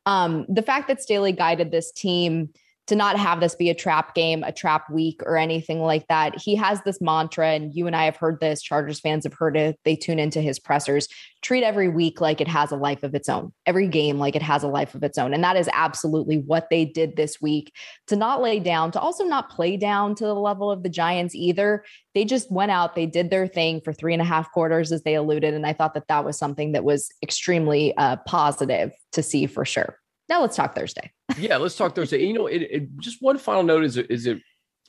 Um, 0.06 0.46
the 0.48 0.62
fact 0.62 0.88
that 0.88 1.02
Staley 1.02 1.34
guided 1.34 1.72
this 1.72 1.92
team 1.92 2.50
to 2.88 2.95
not 2.95 3.19
have 3.19 3.42
this 3.42 3.54
be 3.54 3.69
a 3.69 3.75
trap 3.75 4.16
game, 4.16 4.44
a 4.44 4.51
trap 4.51 4.89
week, 4.89 5.22
or 5.25 5.38
anything 5.38 5.81
like 5.81 6.07
that. 6.07 6.39
He 6.39 6.56
has 6.56 6.81
this 6.84 7.01
mantra, 7.01 7.50
and 7.50 7.74
you 7.75 7.86
and 7.86 7.96
I 7.96 8.06
have 8.06 8.15
heard 8.15 8.39
this. 8.39 8.62
Chargers 8.62 9.00
fans 9.00 9.25
have 9.25 9.34
heard 9.34 9.58
it. 9.58 9.77
They 9.84 9.96
tune 9.96 10.20
into 10.20 10.41
his 10.41 10.58
pressers. 10.58 11.08
Treat 11.41 11.63
every 11.63 11.89
week 11.89 12.22
like 12.22 12.41
it 12.41 12.48
has 12.48 12.72
a 12.72 12.77
life 12.77 13.03
of 13.03 13.13
its 13.13 13.29
own, 13.29 13.53
every 13.65 13.88
game 13.88 14.17
like 14.17 14.36
it 14.36 14.41
has 14.41 14.63
a 14.63 14.67
life 14.67 14.96
of 14.96 15.03
its 15.03 15.17
own. 15.17 15.34
And 15.34 15.44
that 15.44 15.58
is 15.58 15.70
absolutely 15.74 16.38
what 16.38 16.67
they 16.70 16.86
did 16.86 17.15
this 17.15 17.41
week 17.41 17.74
to 18.08 18.15
not 18.15 18.41
lay 18.41 18.60
down, 18.60 18.91
to 18.91 19.00
also 19.00 19.25
not 19.25 19.50
play 19.50 19.77
down 19.77 20.15
to 20.15 20.25
the 20.25 20.34
level 20.34 20.72
of 20.72 20.84
the 20.84 20.89
Giants 20.89 21.36
either. 21.36 21.84
They 22.15 22.25
just 22.25 22.51
went 22.51 22.72
out, 22.72 22.96
they 22.96 23.06
did 23.06 23.29
their 23.29 23.48
thing 23.48 23.82
for 23.82 23.94
three 23.94 24.13
and 24.13 24.22
a 24.22 24.25
half 24.25 24.51
quarters, 24.51 24.91
as 24.91 25.03
they 25.03 25.15
alluded. 25.15 25.53
And 25.53 25.65
I 25.65 25.74
thought 25.74 25.94
that 25.94 26.08
that 26.08 26.25
was 26.25 26.38
something 26.38 26.72
that 26.72 26.84
was 26.84 27.10
extremely 27.22 27.96
uh, 27.98 28.15
positive 28.25 28.91
to 29.12 29.22
see 29.22 29.46
for 29.46 29.65
sure. 29.65 30.00
Now 30.29 30.41
let's 30.41 30.55
talk 30.55 30.75
Thursday. 30.75 31.12
yeah, 31.38 31.57
let's 31.57 31.75
talk 31.75 31.96
Thursday. 31.96 32.25
You 32.25 32.34
know, 32.34 32.48
it, 32.48 32.62
it, 32.63 32.98
just 33.00 33.22
one 33.22 33.38
final 33.38 33.63
note 33.63 33.84
is 33.84 33.98
is 33.98 34.27
it 34.27 34.39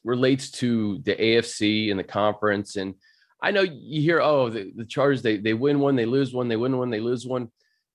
relates 0.04 0.50
to 0.50 0.98
the 1.04 1.14
AFC 1.14 1.90
and 1.90 1.98
the 1.98 2.04
conference. 2.04 2.76
And 2.76 2.94
I 3.42 3.50
know 3.50 3.62
you 3.62 4.00
hear, 4.00 4.20
oh, 4.20 4.48
the, 4.48 4.72
the 4.74 4.84
Chargers 4.84 5.22
they 5.22 5.36
they 5.36 5.54
win 5.54 5.80
one, 5.80 5.96
they 5.96 6.06
lose 6.06 6.32
one, 6.32 6.48
they 6.48 6.56
win 6.56 6.76
one, 6.76 6.90
they 6.90 7.00
lose 7.00 7.26
one. 7.26 7.50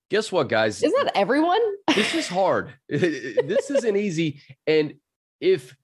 Guess 0.09 0.31
what, 0.31 0.47
guys? 0.47 0.83
Isn't 0.83 1.05
that 1.05 1.17
everyone? 1.17 1.59
this 1.95 2.13
is 2.13 2.27
hard. 2.27 2.73
this 2.89 3.71
isn't 3.71 3.97
easy. 3.97 4.41
And 4.67 4.95
if 5.41 5.75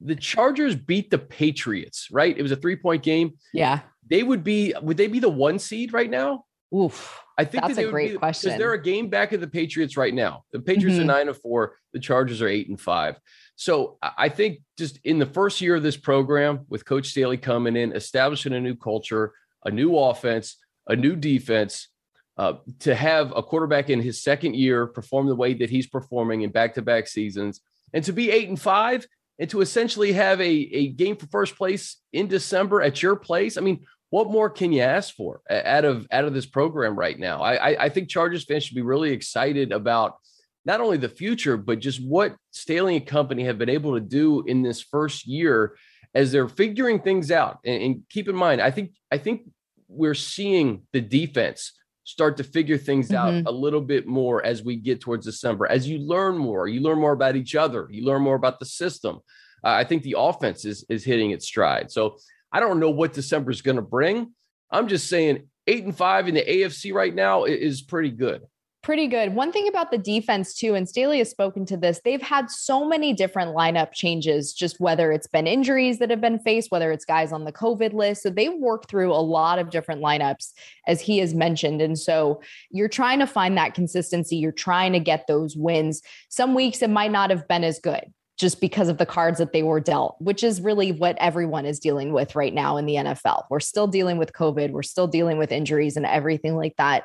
the 0.00 0.16
Chargers 0.16 0.74
beat 0.74 1.10
the 1.10 1.18
Patriots, 1.18 2.08
right? 2.10 2.36
It 2.36 2.42
was 2.42 2.52
a 2.52 2.56
three 2.56 2.76
point 2.76 3.02
game. 3.02 3.32
Yeah. 3.52 3.80
They 4.08 4.22
would 4.22 4.44
be, 4.44 4.74
would 4.82 4.96
they 4.96 5.06
be 5.06 5.18
the 5.18 5.30
one 5.30 5.58
seed 5.58 5.92
right 5.92 6.10
now? 6.10 6.44
Oof. 6.74 7.20
I 7.36 7.44
think 7.44 7.64
that's 7.64 7.76
that 7.76 7.88
a 7.88 7.90
great 7.90 8.12
be, 8.12 8.18
question. 8.18 8.50
Because 8.50 8.58
they're 8.58 8.72
a 8.74 8.82
game 8.82 9.08
back 9.08 9.32
of 9.32 9.40
the 9.40 9.48
Patriots 9.48 9.96
right 9.96 10.14
now. 10.14 10.44
The 10.52 10.60
Patriots 10.60 10.98
mm-hmm. 10.98 11.10
are 11.10 11.12
nine 11.12 11.28
and 11.28 11.36
four. 11.36 11.76
The 11.92 11.98
Chargers 11.98 12.40
are 12.40 12.48
eight 12.48 12.68
and 12.68 12.80
five. 12.80 13.18
So 13.56 13.98
I 14.02 14.28
think 14.28 14.60
just 14.78 14.98
in 15.04 15.18
the 15.18 15.26
first 15.26 15.60
year 15.60 15.76
of 15.76 15.82
this 15.82 15.96
program, 15.96 16.66
with 16.68 16.84
Coach 16.84 17.08
Staley 17.08 17.36
coming 17.36 17.76
in, 17.76 17.92
establishing 17.92 18.52
a 18.52 18.60
new 18.60 18.76
culture, 18.76 19.32
a 19.64 19.70
new 19.70 19.96
offense, 19.96 20.56
a 20.86 20.96
new 20.96 21.16
defense, 21.16 21.88
uh, 22.36 22.54
to 22.80 22.94
have 22.94 23.32
a 23.36 23.42
quarterback 23.42 23.90
in 23.90 24.00
his 24.00 24.22
second 24.22 24.56
year 24.56 24.86
perform 24.86 25.26
the 25.26 25.36
way 25.36 25.54
that 25.54 25.70
he's 25.70 25.86
performing 25.86 26.42
in 26.42 26.50
back-to-back 26.50 27.06
seasons, 27.06 27.60
and 27.92 28.04
to 28.04 28.12
be 28.12 28.30
eight 28.30 28.48
and 28.48 28.60
five, 28.60 29.06
and 29.38 29.48
to 29.50 29.60
essentially 29.60 30.12
have 30.12 30.40
a, 30.40 30.44
a 30.44 30.88
game 30.88 31.16
for 31.16 31.26
first 31.26 31.56
place 31.56 31.96
in 32.12 32.26
December 32.26 32.82
at 32.82 33.02
your 33.02 33.14
place. 33.14 33.56
I 33.56 33.60
mean, 33.60 33.84
what 34.14 34.30
more 34.30 34.48
can 34.48 34.72
you 34.72 34.80
ask 34.80 35.12
for 35.16 35.40
out 35.50 35.84
of 35.84 36.06
out 36.12 36.24
of 36.24 36.32
this 36.32 36.46
program 36.46 36.94
right 36.94 37.18
now? 37.18 37.42
I 37.42 37.54
I, 37.54 37.84
I 37.86 37.88
think 37.88 38.08
Chargers 38.08 38.44
fans 38.44 38.62
should 38.62 38.76
be 38.76 38.90
really 38.92 39.10
excited 39.10 39.72
about 39.72 40.18
not 40.64 40.80
only 40.80 40.98
the 40.98 41.08
future, 41.08 41.56
but 41.56 41.80
just 41.80 42.00
what 42.00 42.36
Staley 42.52 42.98
and 42.98 43.04
company 43.04 43.42
have 43.42 43.58
been 43.58 43.68
able 43.68 43.94
to 43.94 44.00
do 44.00 44.44
in 44.46 44.62
this 44.62 44.80
first 44.80 45.26
year 45.26 45.76
as 46.14 46.30
they're 46.30 46.48
figuring 46.48 47.00
things 47.00 47.32
out. 47.32 47.58
And, 47.64 47.82
and 47.82 48.02
keep 48.08 48.28
in 48.28 48.36
mind, 48.36 48.60
I 48.60 48.70
think 48.70 48.92
I 49.10 49.18
think 49.18 49.50
we're 49.88 50.14
seeing 50.14 50.82
the 50.92 51.00
defense 51.00 51.72
start 52.04 52.36
to 52.36 52.44
figure 52.44 52.78
things 52.78 53.08
mm-hmm. 53.08 53.16
out 53.16 53.52
a 53.52 53.56
little 53.64 53.80
bit 53.80 54.06
more 54.06 54.46
as 54.46 54.62
we 54.62 54.76
get 54.76 55.00
towards 55.00 55.26
December. 55.26 55.66
As 55.66 55.88
you 55.88 55.98
learn 55.98 56.38
more, 56.38 56.68
you 56.68 56.82
learn 56.82 57.00
more 57.00 57.14
about 57.14 57.34
each 57.34 57.56
other, 57.56 57.88
you 57.90 58.04
learn 58.04 58.22
more 58.22 58.36
about 58.36 58.60
the 58.60 58.66
system. 58.66 59.16
Uh, 59.64 59.70
I 59.70 59.82
think 59.82 60.04
the 60.04 60.14
offense 60.16 60.64
is 60.64 60.86
is 60.88 61.02
hitting 61.02 61.32
its 61.32 61.46
stride. 61.46 61.90
So 61.90 62.18
I 62.54 62.60
don't 62.60 62.78
know 62.78 62.90
what 62.90 63.12
December 63.12 63.50
is 63.50 63.62
going 63.62 63.76
to 63.76 63.82
bring. 63.82 64.32
I'm 64.70 64.86
just 64.86 65.08
saying 65.08 65.48
eight 65.66 65.82
and 65.82 65.96
five 65.96 66.28
in 66.28 66.36
the 66.36 66.44
AFC 66.44 66.94
right 66.94 67.12
now 67.12 67.44
is 67.44 67.82
pretty 67.82 68.10
good. 68.10 68.42
Pretty 68.84 69.08
good. 69.08 69.34
One 69.34 69.50
thing 69.50 69.66
about 69.66 69.90
the 69.90 69.98
defense, 69.98 70.54
too, 70.54 70.74
and 70.74 70.88
Staley 70.88 71.18
has 71.18 71.30
spoken 71.30 71.66
to 71.66 71.76
this, 71.76 72.00
they've 72.04 72.22
had 72.22 72.50
so 72.50 72.84
many 72.84 73.12
different 73.12 73.56
lineup 73.56 73.92
changes, 73.92 74.52
just 74.52 74.78
whether 74.78 75.10
it's 75.10 75.26
been 75.26 75.48
injuries 75.48 75.98
that 75.98 76.10
have 76.10 76.20
been 76.20 76.38
faced, 76.38 76.70
whether 76.70 76.92
it's 76.92 77.04
guys 77.04 77.32
on 77.32 77.44
the 77.44 77.52
COVID 77.52 77.92
list. 77.92 78.22
So 78.22 78.30
they've 78.30 78.54
worked 78.54 78.88
through 78.88 79.12
a 79.12 79.16
lot 79.16 79.58
of 79.58 79.70
different 79.70 80.02
lineups, 80.02 80.52
as 80.86 81.00
he 81.00 81.18
has 81.18 81.34
mentioned. 81.34 81.80
And 81.80 81.98
so 81.98 82.40
you're 82.70 82.88
trying 82.88 83.18
to 83.18 83.26
find 83.26 83.56
that 83.56 83.74
consistency. 83.74 84.36
You're 84.36 84.52
trying 84.52 84.92
to 84.92 85.00
get 85.00 85.26
those 85.26 85.56
wins. 85.56 86.02
Some 86.28 86.54
weeks 86.54 86.82
it 86.82 86.90
might 86.90 87.10
not 87.10 87.30
have 87.30 87.48
been 87.48 87.64
as 87.64 87.80
good 87.80 88.04
just 88.38 88.60
because 88.60 88.88
of 88.88 88.98
the 88.98 89.06
cards 89.06 89.38
that 89.38 89.52
they 89.52 89.62
were 89.62 89.80
dealt, 89.80 90.16
which 90.18 90.42
is 90.42 90.60
really 90.60 90.92
what 90.92 91.16
everyone 91.18 91.66
is 91.66 91.78
dealing 91.78 92.12
with 92.12 92.34
right 92.34 92.52
now 92.52 92.76
in 92.76 92.86
the 92.86 92.94
NFL. 92.94 93.44
We're 93.50 93.60
still 93.60 93.86
dealing 93.86 94.18
with 94.18 94.32
COVID, 94.32 94.70
we're 94.70 94.82
still 94.82 95.06
dealing 95.06 95.38
with 95.38 95.52
injuries 95.52 95.96
and 95.96 96.06
everything 96.06 96.56
like 96.56 96.74
that 96.76 97.04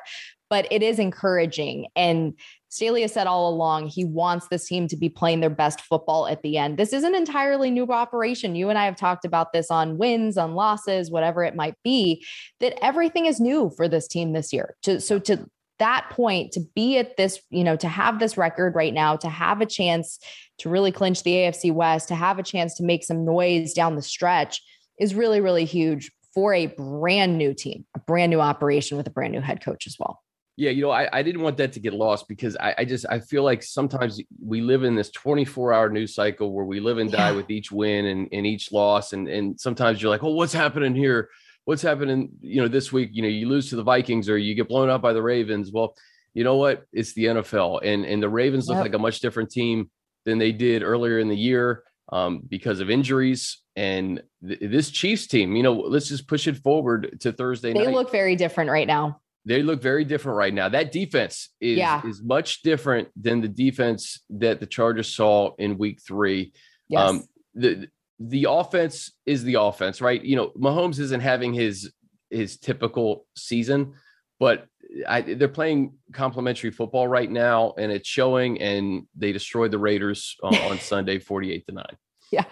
but 0.50 0.66
it 0.70 0.82
is 0.82 0.98
encouraging. 0.98 1.86
And 1.96 2.34
Staley 2.68 3.02
has 3.02 3.12
said 3.12 3.26
all 3.26 3.48
along 3.48 3.86
he 3.86 4.04
wants 4.04 4.48
this 4.48 4.66
team 4.66 4.88
to 4.88 4.96
be 4.96 5.08
playing 5.08 5.40
their 5.40 5.48
best 5.48 5.80
football 5.80 6.26
at 6.26 6.42
the 6.42 6.58
end. 6.58 6.76
This 6.76 6.92
is 6.92 7.04
an 7.04 7.14
entirely 7.14 7.70
new 7.70 7.86
operation. 7.86 8.56
You 8.56 8.68
and 8.68 8.78
I 8.78 8.84
have 8.84 8.96
talked 8.96 9.24
about 9.24 9.52
this 9.52 9.70
on 9.70 9.96
wins, 9.96 10.36
on 10.36 10.54
losses, 10.54 11.10
whatever 11.10 11.44
it 11.44 11.56
might 11.56 11.76
be, 11.82 12.26
that 12.58 12.74
everything 12.84 13.26
is 13.26 13.40
new 13.40 13.70
for 13.76 13.88
this 13.88 14.06
team 14.06 14.32
this 14.32 14.52
year. 14.52 14.76
To, 14.82 15.00
so 15.00 15.18
to 15.20 15.48
that 15.78 16.10
point, 16.10 16.52
to 16.52 16.60
be 16.74 16.98
at 16.98 17.16
this, 17.16 17.40
you 17.50 17.64
know, 17.64 17.76
to 17.76 17.88
have 17.88 18.18
this 18.18 18.36
record 18.36 18.74
right 18.74 18.92
now, 18.92 19.16
to 19.16 19.28
have 19.28 19.60
a 19.60 19.66
chance 19.66 20.18
to 20.60 20.68
really 20.68 20.92
clinch 20.92 21.22
the 21.22 21.32
AFC 21.32 21.72
West, 21.72 22.08
to 22.08 22.14
have 22.14 22.38
a 22.38 22.42
chance 22.42 22.74
to 22.76 22.82
make 22.82 23.04
some 23.04 23.24
noise 23.24 23.72
down 23.72 23.96
the 23.96 24.02
stretch 24.02 24.62
is 24.98 25.14
really, 25.14 25.40
really 25.40 25.64
huge 25.64 26.10
for 26.34 26.54
a 26.54 26.66
brand 26.66 27.38
new 27.38 27.52
team, 27.52 27.84
a 27.96 27.98
brand 28.00 28.30
new 28.30 28.40
operation 28.40 28.96
with 28.96 29.06
a 29.06 29.10
brand 29.10 29.32
new 29.32 29.40
head 29.40 29.64
coach 29.64 29.86
as 29.86 29.96
well. 29.98 30.22
Yeah, 30.56 30.70
you 30.70 30.82
know, 30.82 30.90
I, 30.90 31.08
I 31.10 31.22
didn't 31.22 31.40
want 31.40 31.56
that 31.56 31.72
to 31.72 31.80
get 31.80 31.94
lost 31.94 32.28
because 32.28 32.54
I, 32.58 32.74
I 32.78 32.84
just 32.84 33.06
I 33.08 33.20
feel 33.20 33.42
like 33.42 33.62
sometimes 33.62 34.20
we 34.44 34.60
live 34.60 34.84
in 34.84 34.94
this 34.94 35.10
24 35.10 35.72
hour 35.72 35.88
news 35.88 36.14
cycle 36.14 36.52
where 36.52 36.66
we 36.66 36.80
live 36.80 36.98
and 36.98 37.10
die 37.10 37.30
yeah. 37.30 37.36
with 37.36 37.48
each 37.50 37.72
win 37.72 38.06
and, 38.06 38.28
and 38.30 38.46
each 38.46 38.70
loss. 38.70 39.14
And 39.14 39.26
and 39.26 39.58
sometimes 39.58 40.02
you're 40.02 40.10
like, 40.10 40.22
oh, 40.22 40.34
what's 40.34 40.52
happening 40.52 40.94
here? 40.94 41.30
What's 41.64 41.80
happening, 41.80 42.28
you 42.42 42.60
know, 42.60 42.68
this 42.68 42.92
week? 42.92 43.08
You 43.12 43.22
know, 43.22 43.28
you 43.28 43.48
lose 43.48 43.70
to 43.70 43.76
the 43.76 43.82
Vikings 43.82 44.28
or 44.28 44.36
you 44.36 44.54
get 44.54 44.68
blown 44.68 44.90
out 44.90 45.00
by 45.00 45.14
the 45.14 45.22
Ravens. 45.22 45.72
Well, 45.72 45.96
you 46.34 46.44
know 46.44 46.56
what? 46.56 46.84
It's 46.92 47.14
the 47.14 47.24
NFL. 47.24 47.80
And 47.82 48.04
and 48.04 48.22
the 48.22 48.28
Ravens 48.28 48.68
look 48.68 48.78
like 48.78 48.92
a 48.92 48.98
much 48.98 49.20
different 49.20 49.50
team 49.50 49.90
than 50.24 50.38
they 50.38 50.52
did 50.52 50.82
earlier 50.82 51.18
in 51.18 51.28
the 51.28 51.36
year 51.36 51.84
um, 52.12 52.42
because 52.48 52.80
of 52.80 52.90
injuries. 52.90 53.58
And 53.76 54.22
th- 54.46 54.60
this 54.60 54.90
Chiefs 54.90 55.26
team, 55.26 55.56
you 55.56 55.62
know, 55.62 55.74
let's 55.74 56.08
just 56.08 56.28
push 56.28 56.46
it 56.46 56.56
forward 56.58 57.18
to 57.20 57.32
Thursday 57.32 57.72
night. 57.72 57.80
they 57.80 57.86
night. 57.86 57.94
look 57.94 58.12
very 58.12 58.36
different 58.36 58.70
right 58.70 58.86
now 58.86 59.20
they 59.44 59.62
look 59.62 59.80
very 59.80 60.04
different 60.04 60.36
right 60.36 60.52
now. 60.52 60.68
That 60.68 60.92
defense 60.92 61.50
is, 61.60 61.78
yeah. 61.78 62.06
is 62.06 62.22
much 62.22 62.62
different 62.62 63.08
than 63.20 63.40
the 63.40 63.48
defense 63.48 64.20
that 64.30 64.60
the 64.60 64.66
Chargers 64.66 65.14
saw 65.14 65.54
in 65.58 65.78
week 65.78 66.00
three. 66.06 66.52
Yes. 66.88 67.08
Um, 67.08 67.24
the 67.54 67.88
the 68.18 68.46
offense 68.50 69.12
is 69.24 69.44
the 69.44 69.54
offense, 69.54 70.02
right? 70.02 70.22
You 70.22 70.36
know, 70.36 70.50
Mahomes 70.50 70.98
isn't 70.98 71.20
having 71.20 71.54
his 71.54 71.90
his 72.28 72.58
typical 72.58 73.26
season, 73.34 73.94
but 74.38 74.66
I, 75.08 75.20
they're 75.22 75.48
playing 75.48 75.94
complementary 76.12 76.70
football 76.70 77.06
right 77.06 77.30
now, 77.30 77.74
and 77.78 77.92
it's 77.92 78.08
showing. 78.08 78.60
And 78.60 79.06
they 79.16 79.32
destroyed 79.32 79.70
the 79.70 79.78
Raiders 79.78 80.36
on, 80.42 80.54
uh, 80.54 80.58
on 80.70 80.78
Sunday, 80.78 81.18
forty-eight 81.18 81.66
to 81.66 81.72
nine. 81.72 81.96
Yeah. 82.30 82.44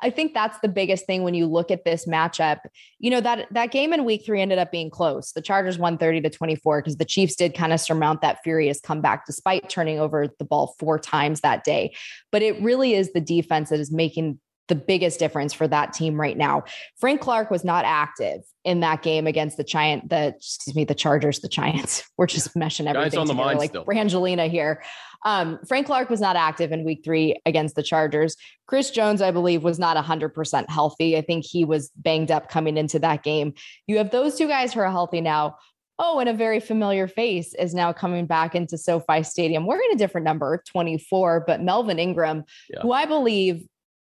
I 0.00 0.10
think 0.10 0.34
that's 0.34 0.58
the 0.60 0.68
biggest 0.68 1.04
thing 1.04 1.24
when 1.24 1.34
you 1.34 1.46
look 1.46 1.70
at 1.70 1.84
this 1.84 2.06
matchup. 2.06 2.58
You 3.00 3.10
know, 3.10 3.20
that 3.20 3.48
that 3.50 3.72
game 3.72 3.92
in 3.92 4.04
week 4.04 4.24
3 4.24 4.40
ended 4.40 4.58
up 4.58 4.70
being 4.70 4.88
close. 4.88 5.32
The 5.32 5.42
Chargers 5.42 5.78
won 5.78 5.98
30 5.98 6.20
to 6.22 6.30
24 6.30 6.82
because 6.82 6.96
the 6.96 7.04
Chiefs 7.04 7.34
did 7.34 7.54
kind 7.54 7.72
of 7.72 7.80
surmount 7.80 8.20
that 8.20 8.38
furious 8.44 8.80
comeback 8.80 9.26
despite 9.26 9.68
turning 9.68 9.98
over 9.98 10.28
the 10.38 10.44
ball 10.44 10.74
four 10.78 10.98
times 10.98 11.40
that 11.40 11.64
day. 11.64 11.94
But 12.30 12.42
it 12.42 12.60
really 12.62 12.94
is 12.94 13.12
the 13.12 13.20
defense 13.20 13.70
that 13.70 13.80
is 13.80 13.90
making 13.90 14.38
the 14.70 14.74
biggest 14.74 15.18
difference 15.18 15.52
for 15.52 15.68
that 15.68 15.92
team 15.92 16.18
right 16.18 16.38
now. 16.38 16.64
Frank 16.98 17.20
Clark 17.20 17.50
was 17.50 17.64
not 17.64 17.84
active 17.84 18.40
in 18.64 18.80
that 18.80 19.02
game 19.02 19.26
against 19.26 19.58
the 19.58 19.64
Giant, 19.64 20.08
the 20.08 20.28
excuse 20.36 20.74
me, 20.74 20.84
the 20.84 20.94
Chargers, 20.94 21.40
the 21.40 21.48
Giants. 21.48 22.08
We're 22.16 22.26
just 22.26 22.54
meshing 22.54 22.86
everything 22.86 23.18
on 23.18 23.26
the 23.26 23.34
together, 23.34 23.54
like 23.56 23.70
still. 23.70 23.84
Brangelina 23.84 24.48
here. 24.48 24.82
Um, 25.26 25.58
Frank 25.68 25.86
Clark 25.86 26.08
was 26.08 26.20
not 26.20 26.36
active 26.36 26.72
in 26.72 26.84
week 26.84 27.02
three 27.04 27.38
against 27.44 27.74
the 27.74 27.82
Chargers. 27.82 28.36
Chris 28.66 28.90
Jones, 28.90 29.20
I 29.20 29.32
believe, 29.32 29.62
was 29.62 29.78
not 29.78 30.02
100% 30.02 30.70
healthy. 30.70 31.18
I 31.18 31.20
think 31.20 31.44
he 31.44 31.64
was 31.64 31.90
banged 31.96 32.30
up 32.30 32.48
coming 32.48 32.78
into 32.78 32.98
that 33.00 33.22
game. 33.22 33.52
You 33.86 33.98
have 33.98 34.10
those 34.10 34.36
two 34.36 34.48
guys 34.48 34.72
who 34.72 34.80
are 34.80 34.90
healthy 34.90 35.20
now. 35.20 35.56
Oh, 35.98 36.18
and 36.18 36.30
a 36.30 36.32
very 36.32 36.60
familiar 36.60 37.06
face 37.06 37.52
is 37.52 37.74
now 37.74 37.92
coming 37.92 38.24
back 38.24 38.54
into 38.54 38.78
SoFi 38.78 39.22
Stadium. 39.22 39.66
We're 39.66 39.82
in 39.82 39.92
a 39.92 39.98
different 39.98 40.24
number, 40.24 40.62
24, 40.66 41.44
but 41.46 41.60
Melvin 41.60 41.98
Ingram, 41.98 42.44
yeah. 42.70 42.80
who 42.80 42.92
I 42.92 43.04
believe 43.04 43.66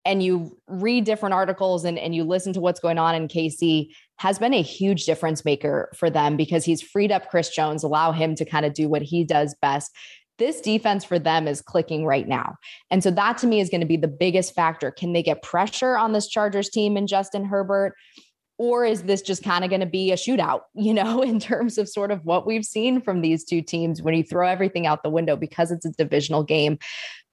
and 0.06 0.22
you 0.22 0.56
read 0.68 1.04
different 1.04 1.34
articles 1.34 1.84
and, 1.84 1.98
and 1.98 2.16
you 2.16 2.24
listen 2.24 2.54
to 2.54 2.62
what's 2.62 2.80
going 2.80 3.00
on 3.00 3.16
in 3.16 3.28
KC 3.28 3.90
has 4.18 4.40
been 4.40 4.54
a 4.54 4.62
huge 4.62 5.06
difference 5.06 5.44
maker 5.44 5.90
for 5.96 6.10
them 6.10 6.38
because 6.38 6.64
he's 6.64 6.82
freed 6.82 7.12
up 7.12 7.30
Chris 7.30 7.50
Jones, 7.50 7.84
allow 7.84 8.12
him 8.12 8.36
to 8.36 8.46
kind 8.46 8.66
of 8.66 8.74
do 8.74 8.88
what 8.88 9.02
he 9.02 9.24
does 9.24 9.56
best. 9.62 9.92
This 10.38 10.62
defense 10.62 11.04
for 11.04 11.18
them 11.18 11.48
is 11.48 11.62
clicking 11.62 12.06
right 12.06 12.28
now. 12.28 12.56
And 12.92 13.02
so 13.02 13.10
that 13.12 13.38
to 13.40 13.48
me 13.48 13.60
is 13.60 13.70
going 13.70 13.82
to 13.82 13.88
be 13.88 13.98
the 13.98 14.08
biggest 14.08 14.54
factor. 14.54 14.92
Can 14.92 15.14
they 15.14 15.24
get 15.24 15.42
pressure 15.42 15.98
on 15.98 16.14
this 16.14 16.28
Chargers 16.28 16.70
team 16.70 16.98
and 16.98 17.08
Justin 17.08 17.46
Herbert? 17.46 17.96
Or 18.58 18.86
is 18.86 19.04
this 19.04 19.22
just 19.22 19.44
kind 19.44 19.66
of 19.66 19.70
going 19.70 19.82
to 19.82 19.86
be 19.86 20.12
a 20.12 20.16
shootout, 20.16 20.62
you 20.76 20.94
know, 20.94 21.22
in 21.22 21.40
terms 21.40 21.78
of 21.78 21.90
sort 21.90 22.12
of 22.12 22.24
what 22.24 22.46
we've 22.46 22.66
seen 22.66 23.02
from 23.02 23.22
these 23.22 23.44
two 23.44 23.62
teams 23.62 24.02
when 24.02 24.14
you 24.14 24.24
throw 24.24 24.48
everything 24.48 24.86
out 24.86 25.04
the 25.04 25.10
window 25.10 25.36
because 25.36 25.72
it's 25.72 25.86
a 25.86 25.92
divisional 25.92 26.44
game? 26.44 26.78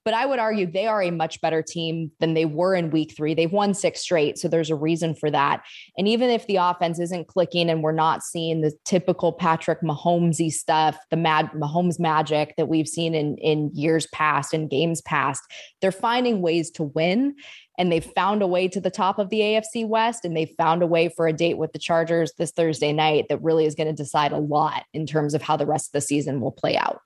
But 0.05 0.13
I 0.13 0.25
would 0.25 0.39
argue 0.39 0.69
they 0.69 0.87
are 0.87 1.01
a 1.01 1.11
much 1.11 1.39
better 1.39 1.61
team 1.61 2.11
than 2.19 2.33
they 2.33 2.45
were 2.45 2.75
in 2.75 2.91
week 2.91 3.13
three. 3.15 3.33
They've 3.33 3.51
won 3.51 3.73
six 3.73 4.01
straight. 4.01 4.37
So 4.37 4.47
there's 4.47 4.69
a 4.69 4.75
reason 4.75 5.15
for 5.15 5.31
that. 5.31 5.63
And 5.97 6.07
even 6.07 6.29
if 6.29 6.45
the 6.47 6.57
offense 6.57 6.99
isn't 6.99 7.27
clicking 7.27 7.69
and 7.69 7.81
we're 7.81 7.93
not 7.93 8.23
seeing 8.23 8.61
the 8.61 8.73
typical 8.83 9.31
Patrick 9.31 9.81
Mahomesy 9.81 10.51
stuff, 10.51 10.97
the 11.09 11.17
mad 11.17 11.51
Mahomes 11.55 11.99
magic 11.99 12.53
that 12.57 12.67
we've 12.67 12.87
seen 12.87 13.15
in, 13.15 13.37
in 13.37 13.71
years 13.73 14.07
past 14.07 14.53
and 14.53 14.69
games 14.69 15.01
past, 15.01 15.41
they're 15.81 15.91
finding 15.91 16.41
ways 16.41 16.69
to 16.71 16.83
win. 16.83 17.35
And 17.77 17.91
they've 17.91 18.05
found 18.15 18.41
a 18.41 18.47
way 18.47 18.67
to 18.67 18.79
the 18.79 18.91
top 18.91 19.17
of 19.17 19.29
the 19.29 19.39
AFC 19.39 19.87
West 19.87 20.25
and 20.25 20.37
they've 20.37 20.53
found 20.57 20.83
a 20.83 20.87
way 20.87 21.09
for 21.09 21.27
a 21.27 21.33
date 21.33 21.57
with 21.57 21.71
the 21.71 21.79
Chargers 21.79 22.33
this 22.37 22.51
Thursday 22.51 22.93
night 22.93 23.25
that 23.29 23.41
really 23.41 23.65
is 23.65 23.73
going 23.73 23.87
to 23.87 23.93
decide 23.93 24.31
a 24.31 24.37
lot 24.37 24.83
in 24.93 25.05
terms 25.07 25.33
of 25.33 25.41
how 25.41 25.57
the 25.57 25.65
rest 25.65 25.87
of 25.87 25.93
the 25.93 26.01
season 26.01 26.39
will 26.39 26.51
play 26.51 26.77
out. 26.77 26.99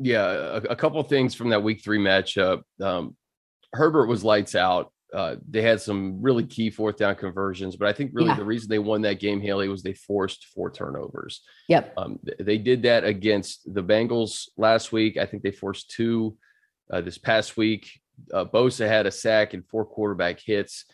Yeah, 0.00 0.24
a, 0.30 0.56
a 0.70 0.76
couple 0.76 1.02
things 1.02 1.34
from 1.34 1.50
that 1.50 1.62
week 1.62 1.84
three 1.84 1.98
matchup. 1.98 2.62
Um, 2.82 3.16
Herbert 3.72 4.06
was 4.06 4.24
lights 4.24 4.54
out. 4.54 4.92
Uh, 5.12 5.36
they 5.48 5.60
had 5.60 5.80
some 5.80 6.22
really 6.22 6.44
key 6.44 6.70
fourth 6.70 6.96
down 6.96 7.16
conversions, 7.16 7.76
but 7.76 7.88
I 7.88 7.92
think 7.92 8.12
really 8.14 8.28
yeah. 8.28 8.36
the 8.36 8.44
reason 8.44 8.68
they 8.68 8.78
won 8.78 9.02
that 9.02 9.18
game, 9.18 9.40
Haley, 9.40 9.68
was 9.68 9.82
they 9.82 9.92
forced 9.92 10.46
four 10.46 10.70
turnovers. 10.70 11.42
Yep. 11.68 11.92
Um, 11.96 12.18
they 12.38 12.58
did 12.58 12.82
that 12.84 13.04
against 13.04 13.74
the 13.74 13.82
Bengals 13.82 14.48
last 14.56 14.92
week. 14.92 15.16
I 15.16 15.26
think 15.26 15.42
they 15.42 15.50
forced 15.50 15.90
two 15.90 16.36
uh, 16.92 17.00
this 17.00 17.18
past 17.18 17.56
week. 17.56 17.90
Uh, 18.32 18.44
Bosa 18.44 18.86
had 18.86 19.06
a 19.06 19.10
sack 19.10 19.52
and 19.52 19.66
four 19.66 19.84
quarterback 19.84 20.40
hits 20.40 20.84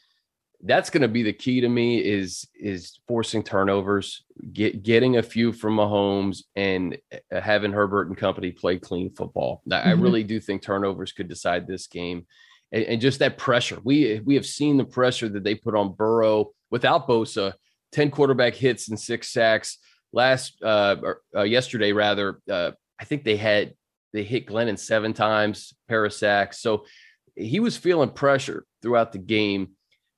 that's 0.62 0.90
going 0.90 1.02
to 1.02 1.08
be 1.08 1.22
the 1.22 1.32
key 1.32 1.60
to 1.60 1.68
me 1.68 1.98
is 1.98 2.48
is 2.54 2.98
forcing 3.06 3.42
turnovers, 3.42 4.24
get 4.52 4.82
getting 4.82 5.16
a 5.16 5.22
few 5.22 5.52
from 5.52 5.76
Mahomes, 5.76 6.44
and 6.54 6.98
uh, 7.12 7.40
having 7.40 7.72
Herbert 7.72 8.08
and 8.08 8.16
company 8.16 8.52
play 8.52 8.78
clean 8.78 9.10
football. 9.10 9.62
Mm-hmm. 9.68 9.88
I 9.88 9.92
really 9.92 10.24
do 10.24 10.40
think 10.40 10.62
turnovers 10.62 11.12
could 11.12 11.28
decide 11.28 11.66
this 11.66 11.86
game, 11.86 12.26
and, 12.72 12.84
and, 12.84 13.00
just 13.00 13.18
that 13.18 13.38
pressure. 13.38 13.78
We 13.84 14.20
we 14.24 14.34
have 14.34 14.46
seen 14.46 14.76
the 14.76 14.84
pressure 14.84 15.28
that 15.28 15.44
they 15.44 15.54
put 15.54 15.74
on 15.74 15.92
Burrow 15.92 16.52
without 16.70 17.06
Bosa, 17.06 17.52
ten 17.92 18.10
quarterback 18.10 18.54
hits 18.54 18.88
and 18.88 18.98
six 18.98 19.32
sacks 19.32 19.78
last 20.12 20.62
uh, 20.62 20.96
or, 21.02 21.20
uh 21.36 21.42
yesterday 21.42 21.92
rather. 21.92 22.40
Uh, 22.50 22.72
I 22.98 23.04
think 23.04 23.24
they 23.24 23.36
had 23.36 23.74
they 24.12 24.24
hit 24.24 24.46
Glennon 24.46 24.78
seven 24.78 25.12
times, 25.12 25.74
pair 25.88 26.04
of 26.04 26.12
sacks. 26.12 26.60
So 26.60 26.86
he 27.34 27.60
was 27.60 27.76
feeling 27.76 28.10
pressure 28.10 28.64
throughout 28.80 29.12
the 29.12 29.18
game 29.18 29.72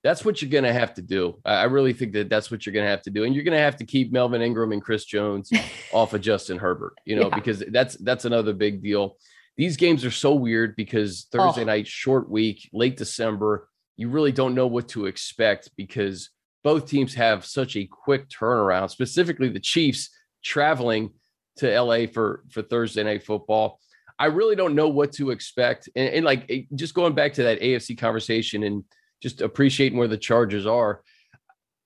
that's 0.05 0.25
what 0.25 0.41
you're 0.41 0.51
going 0.51 0.65
to 0.65 0.73
have 0.73 0.95
to 0.95 1.03
do. 1.03 1.41
I 1.45 1.65
really 1.65 1.93
think 1.93 2.13
that 2.13 2.29
that's 2.29 2.51
what 2.51 2.65
you're 2.65 2.73
going 2.73 2.85
to 2.85 2.91
have 2.91 3.03
to 3.03 3.11
do, 3.11 3.25
and 3.25 3.35
you're 3.35 3.45
going 3.45 3.57
to 3.57 3.63
have 3.63 3.77
to 3.77 3.85
keep 3.85 4.13
Melvin 4.13 4.43
Ingram 4.43 4.73
and 4.73 4.83
Chris 4.83 5.05
Jones 5.05 5.51
off 5.93 6.15
of 6.15 6.21
Justin 6.21 6.59
Herbert. 6.59 6.95
You 7.05 7.17
know, 7.17 7.29
yeah. 7.29 7.35
because 7.35 7.63
that's 7.71 7.97
that's 7.97 8.25
another 8.25 8.53
big 8.53 8.83
deal. 8.83 9.17
these 9.57 9.77
games 9.77 10.05
are 10.05 10.11
so 10.11 10.35
weird 10.35 10.77
because 10.77 11.27
Thursday 11.33 11.63
oh. 11.63 11.65
night, 11.65 11.87
short 11.87 12.31
week, 12.31 12.69
late 12.73 12.97
December, 12.97 13.69
you 13.97 14.09
really 14.09 14.33
don't 14.33 14.55
know 14.55 14.69
what 14.69 14.89
to 14.91 15.07
expect 15.07 15.71
because 15.77 16.31
both 16.63 16.87
teams 16.87 17.15
have 17.15 17.45
such 17.45 17.77
a 17.77 17.87
quick 17.87 18.29
turnaround, 18.29 18.91
specifically 18.91 19.49
the 19.49 19.61
Chiefs 19.61 20.11
traveling 20.45 21.11
to 21.57 21.81
LA 21.81 22.07
for, 22.07 22.45
for 22.51 22.63
Thursday 22.63 23.03
night 23.03 23.25
football. 23.25 23.81
I 24.19 24.27
really 24.27 24.57
don't 24.57 24.75
know 24.75 24.89
what 24.89 25.13
to 25.15 25.31
expect. 25.31 25.89
And, 25.95 26.09
and 26.09 26.25
like 26.25 26.47
eh, 26.49 26.63
just 26.75 26.95
going 26.95 27.15
back 27.15 27.35
to 27.35 27.45
that 27.45 27.61
AFC 27.61 27.99
conversation 27.99 28.63
and 28.63 28.85
just 29.23 29.41
appreciating 29.41 29.99
where 29.99 30.09
the 30.09 30.19
Chargers 30.19 30.67
are, 30.67 31.03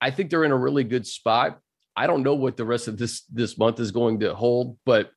I 0.00 0.10
think 0.10 0.30
they're 0.30 0.44
in 0.44 0.52
a 0.52 0.56
really 0.56 0.84
good 0.84 1.06
spot. 1.06 1.60
I 1.96 2.06
don't 2.06 2.22
know 2.22 2.34
what 2.34 2.56
the 2.56 2.64
rest 2.64 2.88
of 2.88 2.98
this 2.98 3.22
this 3.32 3.58
month 3.58 3.78
is 3.80 3.90
going 3.90 4.20
to 4.20 4.34
hold, 4.34 4.78
but 4.84 5.10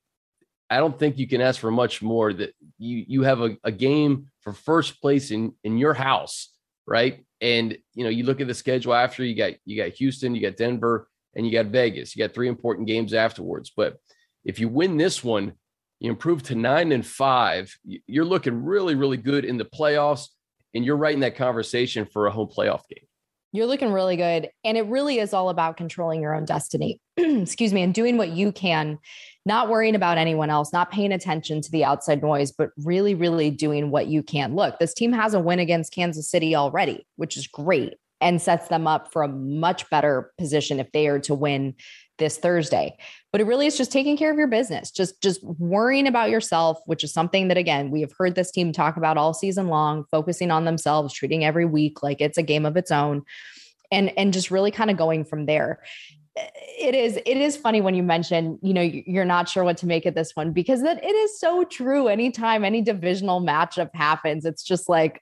I 0.70 0.78
don't 0.78 0.98
think 0.98 1.18
you 1.18 1.28
can 1.28 1.42
ask 1.42 1.60
for 1.60 1.72
much 1.72 2.02
more. 2.02 2.34
That 2.34 2.54
you 2.78 3.06
you 3.08 3.24
have 3.24 3.42
a, 3.42 3.58
a 3.64 3.72
game 3.72 4.28
for 4.42 4.54
first 4.54 5.02
place 5.02 5.32
in 5.32 5.54
in 5.64 5.78
your 5.78 5.94
house, 5.94 6.54
right? 6.86 7.26
And 7.42 7.78
you 7.94 8.04
know, 8.04 8.10
you 8.10 8.24
look 8.24 8.42
at 8.42 8.48
the 8.48 8.54
schedule 8.54 8.94
after 8.94 9.24
you 9.24 9.36
got 9.36 9.54
you 9.66 9.82
got 9.82 9.94
Houston, 9.94 10.36
you 10.36 10.42
got 10.42 10.58
Denver, 10.58 11.08
and 11.36 11.46
you 11.46 11.52
got 11.52 11.68
Vegas. 11.68 12.16
You 12.16 12.26
got 12.26 12.34
three 12.34 12.48
important 12.48 12.88
games 12.88 13.14
afterwards. 13.14 13.72
But 13.76 13.98
if 14.44 14.60
you 14.60 14.70
win 14.70 14.98
this 14.98 15.24
one, 15.24 15.54
you 16.00 16.10
improve 16.10 16.44
to 16.44 16.56
nine 16.56 16.92
and 16.92 17.06
five. 17.06 17.76
You're 17.84 18.26
looking 18.26 18.64
really, 18.64 18.96
really 18.96 19.18
good 19.18 19.46
in 19.46 19.58
the 19.58 19.66
playoffs, 19.66 20.28
and 20.76 20.86
you're 20.86 20.98
right 20.98 21.14
in 21.14 21.22
that 21.22 21.36
conversation 21.36 22.06
for 22.06 22.28
a 22.28 22.32
home 22.32 22.50
playoff 22.56 22.82
game. 22.90 23.06
You're 23.54 23.68
looking 23.68 23.94
really 23.94 24.18
good. 24.18 24.50
And 24.66 24.78
it 24.78 24.86
really 24.88 25.20
is 25.20 25.34
all 25.34 25.48
about 25.48 25.78
controlling 25.78 26.22
your 26.22 26.36
own 26.36 26.44
destiny. 26.44 27.00
Excuse 27.18 27.72
me, 27.72 27.82
and 27.82 27.94
doing 27.94 28.18
what 28.18 28.32
you 28.32 28.52
can, 28.52 29.00
not 29.46 29.70
worrying 29.70 29.96
about 29.96 30.18
anyone 30.18 30.50
else, 30.50 30.74
not 30.74 30.92
paying 30.92 31.14
attention 31.14 31.62
to 31.62 31.72
the 31.72 31.86
outside 31.86 32.22
noise, 32.22 32.52
but 32.52 32.72
really, 32.84 33.16
really 33.16 33.50
doing 33.50 33.92
what 33.92 34.08
you 34.08 34.22
can. 34.22 34.56
Look, 34.56 34.78
this 34.80 34.94
team 34.94 35.14
has 35.14 35.34
a 35.34 35.40
win 35.40 35.60
against 35.60 35.94
Kansas 35.94 36.30
City 36.30 36.54
already, 36.54 37.08
which 37.16 37.38
is 37.38 37.48
great 37.48 37.94
and 38.22 38.42
sets 38.42 38.68
them 38.70 38.88
up 38.88 39.12
for 39.12 39.24
a 39.24 39.28
much 39.28 39.90
better 39.90 40.32
position 40.38 40.80
if 40.80 40.92
they 40.92 41.08
are 41.08 41.20
to 41.20 41.34
win 41.34 41.76
this 42.18 42.38
Thursday. 42.38 42.96
But 43.32 43.42
it 43.42 43.46
really 43.46 43.68
is 43.68 43.78
just 43.78 43.92
taking 43.92 44.16
care 44.16 44.32
of 44.32 44.38
your 44.38 44.48
business, 44.48 44.90
just 44.92 45.22
just 45.22 45.44
worrying 45.44 46.08
about 46.08 46.30
yourself, 46.30 46.80
which 46.86 47.04
is 47.04 47.12
something 47.12 47.50
that 47.50 47.58
again, 47.58 47.92
we 47.92 48.02
have 48.02 48.14
heard 48.18 48.36
this 48.36 48.52
team 48.52 48.72
talk 48.72 48.98
about 48.98 49.18
all 49.18 49.34
season 49.34 49.68
long, 49.68 50.06
focusing 50.12 50.52
on 50.52 50.66
themselves, 50.66 51.14
treating 51.14 51.44
every 51.44 51.66
week 51.66 52.02
like 52.04 52.22
it's 52.22 52.38
a 52.38 52.44
game 52.44 52.66
of 52.66 52.78
its 52.78 52.92
own 52.92 53.24
and 53.92 54.12
and 54.18 54.34
just 54.34 54.52
really 54.52 54.72
kind 54.72 54.90
of 54.90 54.98
going 54.98 55.26
from 55.26 55.46
there. 55.46 55.82
It 56.36 56.96
is 56.96 57.18
it 57.18 57.38
is 57.38 57.56
funny 57.56 57.82
when 57.82 57.96
you 57.96 58.04
mention, 58.04 58.60
you 58.62 58.74
know, 58.74 58.82
you're 58.82 59.26
not 59.26 59.48
sure 59.48 59.64
what 59.64 59.78
to 59.78 59.86
make 59.86 60.06
of 60.06 60.16
this 60.16 60.32
one 60.36 60.52
because 60.52 60.82
that 60.82 61.04
it 61.04 61.16
is 61.16 61.40
so 61.40 61.64
true 61.64 62.08
anytime 62.08 62.66
any 62.66 62.82
divisional 62.82 63.42
matchup 63.42 63.90
happens, 63.94 64.46
it's 64.46 64.64
just 64.64 64.90
like 64.90 65.22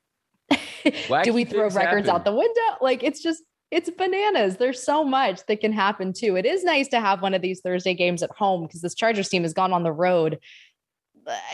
do 1.23 1.33
we 1.33 1.45
throw 1.45 1.69
records 1.69 2.07
happen. 2.07 2.09
out 2.09 2.25
the 2.25 2.33
window? 2.33 2.77
Like 2.81 3.03
it's 3.03 3.21
just 3.21 3.43
it's 3.71 3.89
bananas. 3.89 4.57
There's 4.57 4.81
so 4.81 5.03
much 5.03 5.45
that 5.47 5.59
can 5.59 5.73
happen 5.73 6.13
too. 6.13 6.35
It 6.35 6.45
is 6.45 6.63
nice 6.63 6.87
to 6.89 6.99
have 6.99 7.21
one 7.21 7.33
of 7.33 7.41
these 7.41 7.59
Thursday 7.61 7.95
games 7.95 8.21
at 8.21 8.29
home 8.31 8.63
because 8.63 8.81
this 8.81 8.93
Chargers 8.93 9.29
team 9.29 9.41
has 9.43 9.53
gone 9.53 9.73
on 9.73 9.83
the 9.83 9.91
road. 9.91 10.39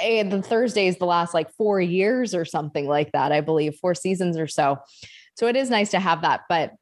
And 0.04 0.32
the 0.32 0.42
Thursdays 0.42 0.98
the 0.98 1.06
last 1.06 1.34
like 1.34 1.50
four 1.52 1.80
years 1.80 2.36
or 2.36 2.44
something 2.44 2.88
like 2.88 3.12
that, 3.14 3.32
I 3.32 3.40
believe, 3.40 3.76
four 3.76 3.96
seasons 3.96 4.38
or 4.38 4.48
so. 4.48 4.80
So 5.36 5.48
it 5.48 5.56
is 5.56 5.70
nice 5.70 5.92
to 5.92 6.00
have 6.00 6.24
that. 6.24 6.42
But 6.50 6.74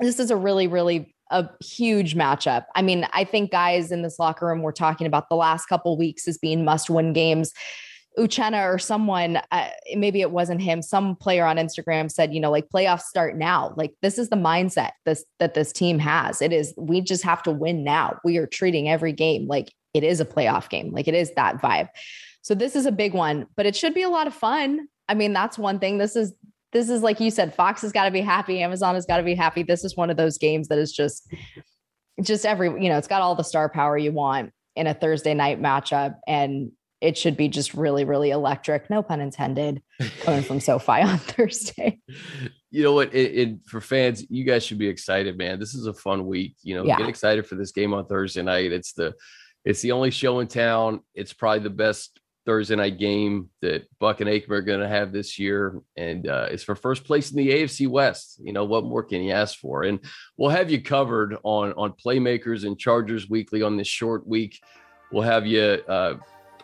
this 0.00 0.18
is 0.18 0.30
a 0.30 0.36
really, 0.36 0.66
really 0.66 1.14
a 1.30 1.48
huge 1.64 2.14
matchup. 2.14 2.64
I 2.74 2.82
mean, 2.82 3.06
I 3.12 3.24
think 3.24 3.50
guys 3.50 3.92
in 3.92 4.02
this 4.02 4.18
locker 4.18 4.46
room 4.46 4.62
were 4.62 4.72
talking 4.72 5.06
about 5.06 5.28
the 5.28 5.36
last 5.36 5.66
couple 5.66 5.96
weeks 5.96 6.26
as 6.28 6.36
being 6.36 6.64
must-win 6.64 7.12
games. 7.12 7.52
Uchenna 8.18 8.66
or 8.66 8.78
someone, 8.78 9.40
uh, 9.52 9.68
maybe 9.94 10.20
it 10.20 10.30
wasn't 10.30 10.60
him, 10.60 10.82
some 10.82 11.14
player 11.16 11.44
on 11.44 11.56
Instagram 11.56 12.10
said, 12.10 12.34
you 12.34 12.40
know, 12.40 12.50
like 12.50 12.68
playoffs 12.68 13.02
start 13.02 13.36
now. 13.36 13.72
Like 13.76 13.92
this 14.02 14.18
is 14.18 14.28
the 14.28 14.36
mindset 14.36 14.90
this 15.06 15.24
that 15.38 15.54
this 15.54 15.72
team 15.72 15.98
has. 16.00 16.42
It 16.42 16.52
is 16.52 16.74
we 16.76 17.00
just 17.00 17.22
have 17.22 17.42
to 17.44 17.52
win 17.52 17.84
now. 17.84 18.18
We 18.24 18.36
are 18.38 18.46
treating 18.46 18.88
every 18.88 19.12
game 19.12 19.46
like 19.46 19.72
it 19.94 20.02
is 20.02 20.20
a 20.20 20.24
playoff 20.24 20.68
game. 20.68 20.92
Like 20.92 21.08
it 21.08 21.14
is 21.14 21.32
that 21.34 21.62
vibe. 21.62 21.88
So 22.42 22.54
this 22.54 22.74
is 22.74 22.86
a 22.86 22.92
big 22.92 23.14
one, 23.14 23.46
but 23.56 23.66
it 23.66 23.76
should 23.76 23.94
be 23.94 24.02
a 24.02 24.08
lot 24.08 24.26
of 24.26 24.34
fun. 24.34 24.88
I 25.08 25.14
mean, 25.14 25.32
that's 25.32 25.58
one 25.58 25.78
thing. 25.78 25.98
This 25.98 26.16
is 26.16 26.32
this 26.72 26.88
is 26.88 27.02
like 27.02 27.20
you 27.20 27.30
said, 27.30 27.54
Fox 27.54 27.82
has 27.82 27.92
got 27.92 28.04
to 28.04 28.10
be 28.10 28.20
happy, 28.20 28.62
Amazon 28.62 28.94
has 28.94 29.06
got 29.06 29.18
to 29.18 29.22
be 29.22 29.34
happy. 29.34 29.62
This 29.62 29.84
is 29.84 29.96
one 29.96 30.10
of 30.10 30.16
those 30.16 30.36
games 30.38 30.68
that 30.68 30.78
is 30.78 30.92
just 30.92 31.32
just 32.22 32.44
every, 32.44 32.68
you 32.82 32.88
know, 32.88 32.98
it's 32.98 33.08
got 33.08 33.22
all 33.22 33.34
the 33.34 33.44
star 33.44 33.68
power 33.68 33.96
you 33.96 34.12
want 34.12 34.52
in 34.76 34.86
a 34.86 34.94
Thursday 34.94 35.34
night 35.34 35.60
matchup 35.60 36.16
and 36.26 36.72
it 37.00 37.16
should 37.16 37.36
be 37.36 37.48
just 37.48 37.74
really, 37.74 38.04
really 38.04 38.30
electric. 38.30 38.90
No 38.90 39.02
pun 39.02 39.20
intended. 39.20 39.82
Coming 40.20 40.42
from 40.42 40.60
SoFi 40.60 41.02
on 41.02 41.18
Thursday. 41.18 42.00
You 42.70 42.82
know 42.82 42.92
what? 42.92 43.14
It, 43.14 43.38
it, 43.38 43.58
for 43.66 43.80
fans, 43.80 44.24
you 44.28 44.44
guys 44.44 44.64
should 44.64 44.78
be 44.78 44.88
excited, 44.88 45.36
man. 45.38 45.58
This 45.58 45.74
is 45.74 45.86
a 45.86 45.94
fun 45.94 46.26
week. 46.26 46.56
You 46.62 46.76
know, 46.76 46.84
yeah. 46.84 46.98
get 46.98 47.08
excited 47.08 47.46
for 47.46 47.54
this 47.54 47.72
game 47.72 47.94
on 47.94 48.06
Thursday 48.06 48.42
night. 48.42 48.72
It's 48.72 48.92
the 48.92 49.14
it's 49.64 49.82
the 49.82 49.92
only 49.92 50.10
show 50.10 50.40
in 50.40 50.46
town. 50.46 51.00
It's 51.14 51.32
probably 51.32 51.60
the 51.60 51.70
best 51.70 52.20
Thursday 52.46 52.76
night 52.76 52.98
game 52.98 53.50
that 53.60 53.86
Buck 53.98 54.20
and 54.20 54.28
Aikman 54.28 54.50
are 54.50 54.62
going 54.62 54.80
to 54.80 54.88
have 54.88 55.12
this 55.12 55.38
year, 55.38 55.80
and 55.96 56.26
uh, 56.26 56.48
it's 56.50 56.64
for 56.64 56.74
first 56.74 57.04
place 57.04 57.30
in 57.30 57.36
the 57.38 57.50
AFC 57.50 57.88
West. 57.88 58.40
You 58.42 58.52
know 58.52 58.64
what 58.64 58.84
more 58.84 59.02
can 59.02 59.22
you 59.22 59.32
ask 59.32 59.58
for? 59.58 59.84
And 59.84 60.00
we'll 60.36 60.50
have 60.50 60.70
you 60.70 60.82
covered 60.82 61.36
on 61.44 61.72
on 61.74 61.92
playmakers 61.92 62.64
and 62.64 62.78
Chargers 62.78 63.28
weekly 63.28 63.62
on 63.62 63.76
this 63.76 63.88
short 63.88 64.26
week. 64.26 64.60
We'll 65.12 65.22
have 65.22 65.46
you 65.46 65.60
uh, 65.60 66.18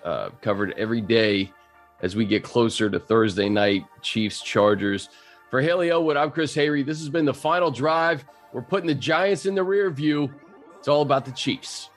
uh, 0.07 0.31
covered 0.41 0.73
every 0.79 1.03
day 1.03 1.53
as 2.01 2.17
we 2.17 2.25
get 2.25 2.45
closer 2.45 2.89
to 2.89 2.99
Thursday 2.99 3.49
night, 3.49 3.85
Chiefs, 4.01 4.41
Chargers. 4.41 5.09
For 5.51 5.61
Haley 5.61 5.91
Elwood, 5.91 6.17
I'm 6.17 6.31
Chris 6.31 6.55
Hayre. 6.55 6.85
This 6.85 6.99
has 7.01 7.09
been 7.09 7.25
the 7.25 7.35
final 7.35 7.71
drive. 7.71 8.25
We're 8.53 8.63
putting 8.63 8.87
the 8.87 8.95
Giants 8.95 9.47
in 9.47 9.55
the 9.55 9.63
rear 9.63 9.91
view. 9.91 10.33
It's 10.79 10.89
all 10.89 11.03
about 11.03 11.25
the 11.25 11.33
Chiefs. 11.33 11.91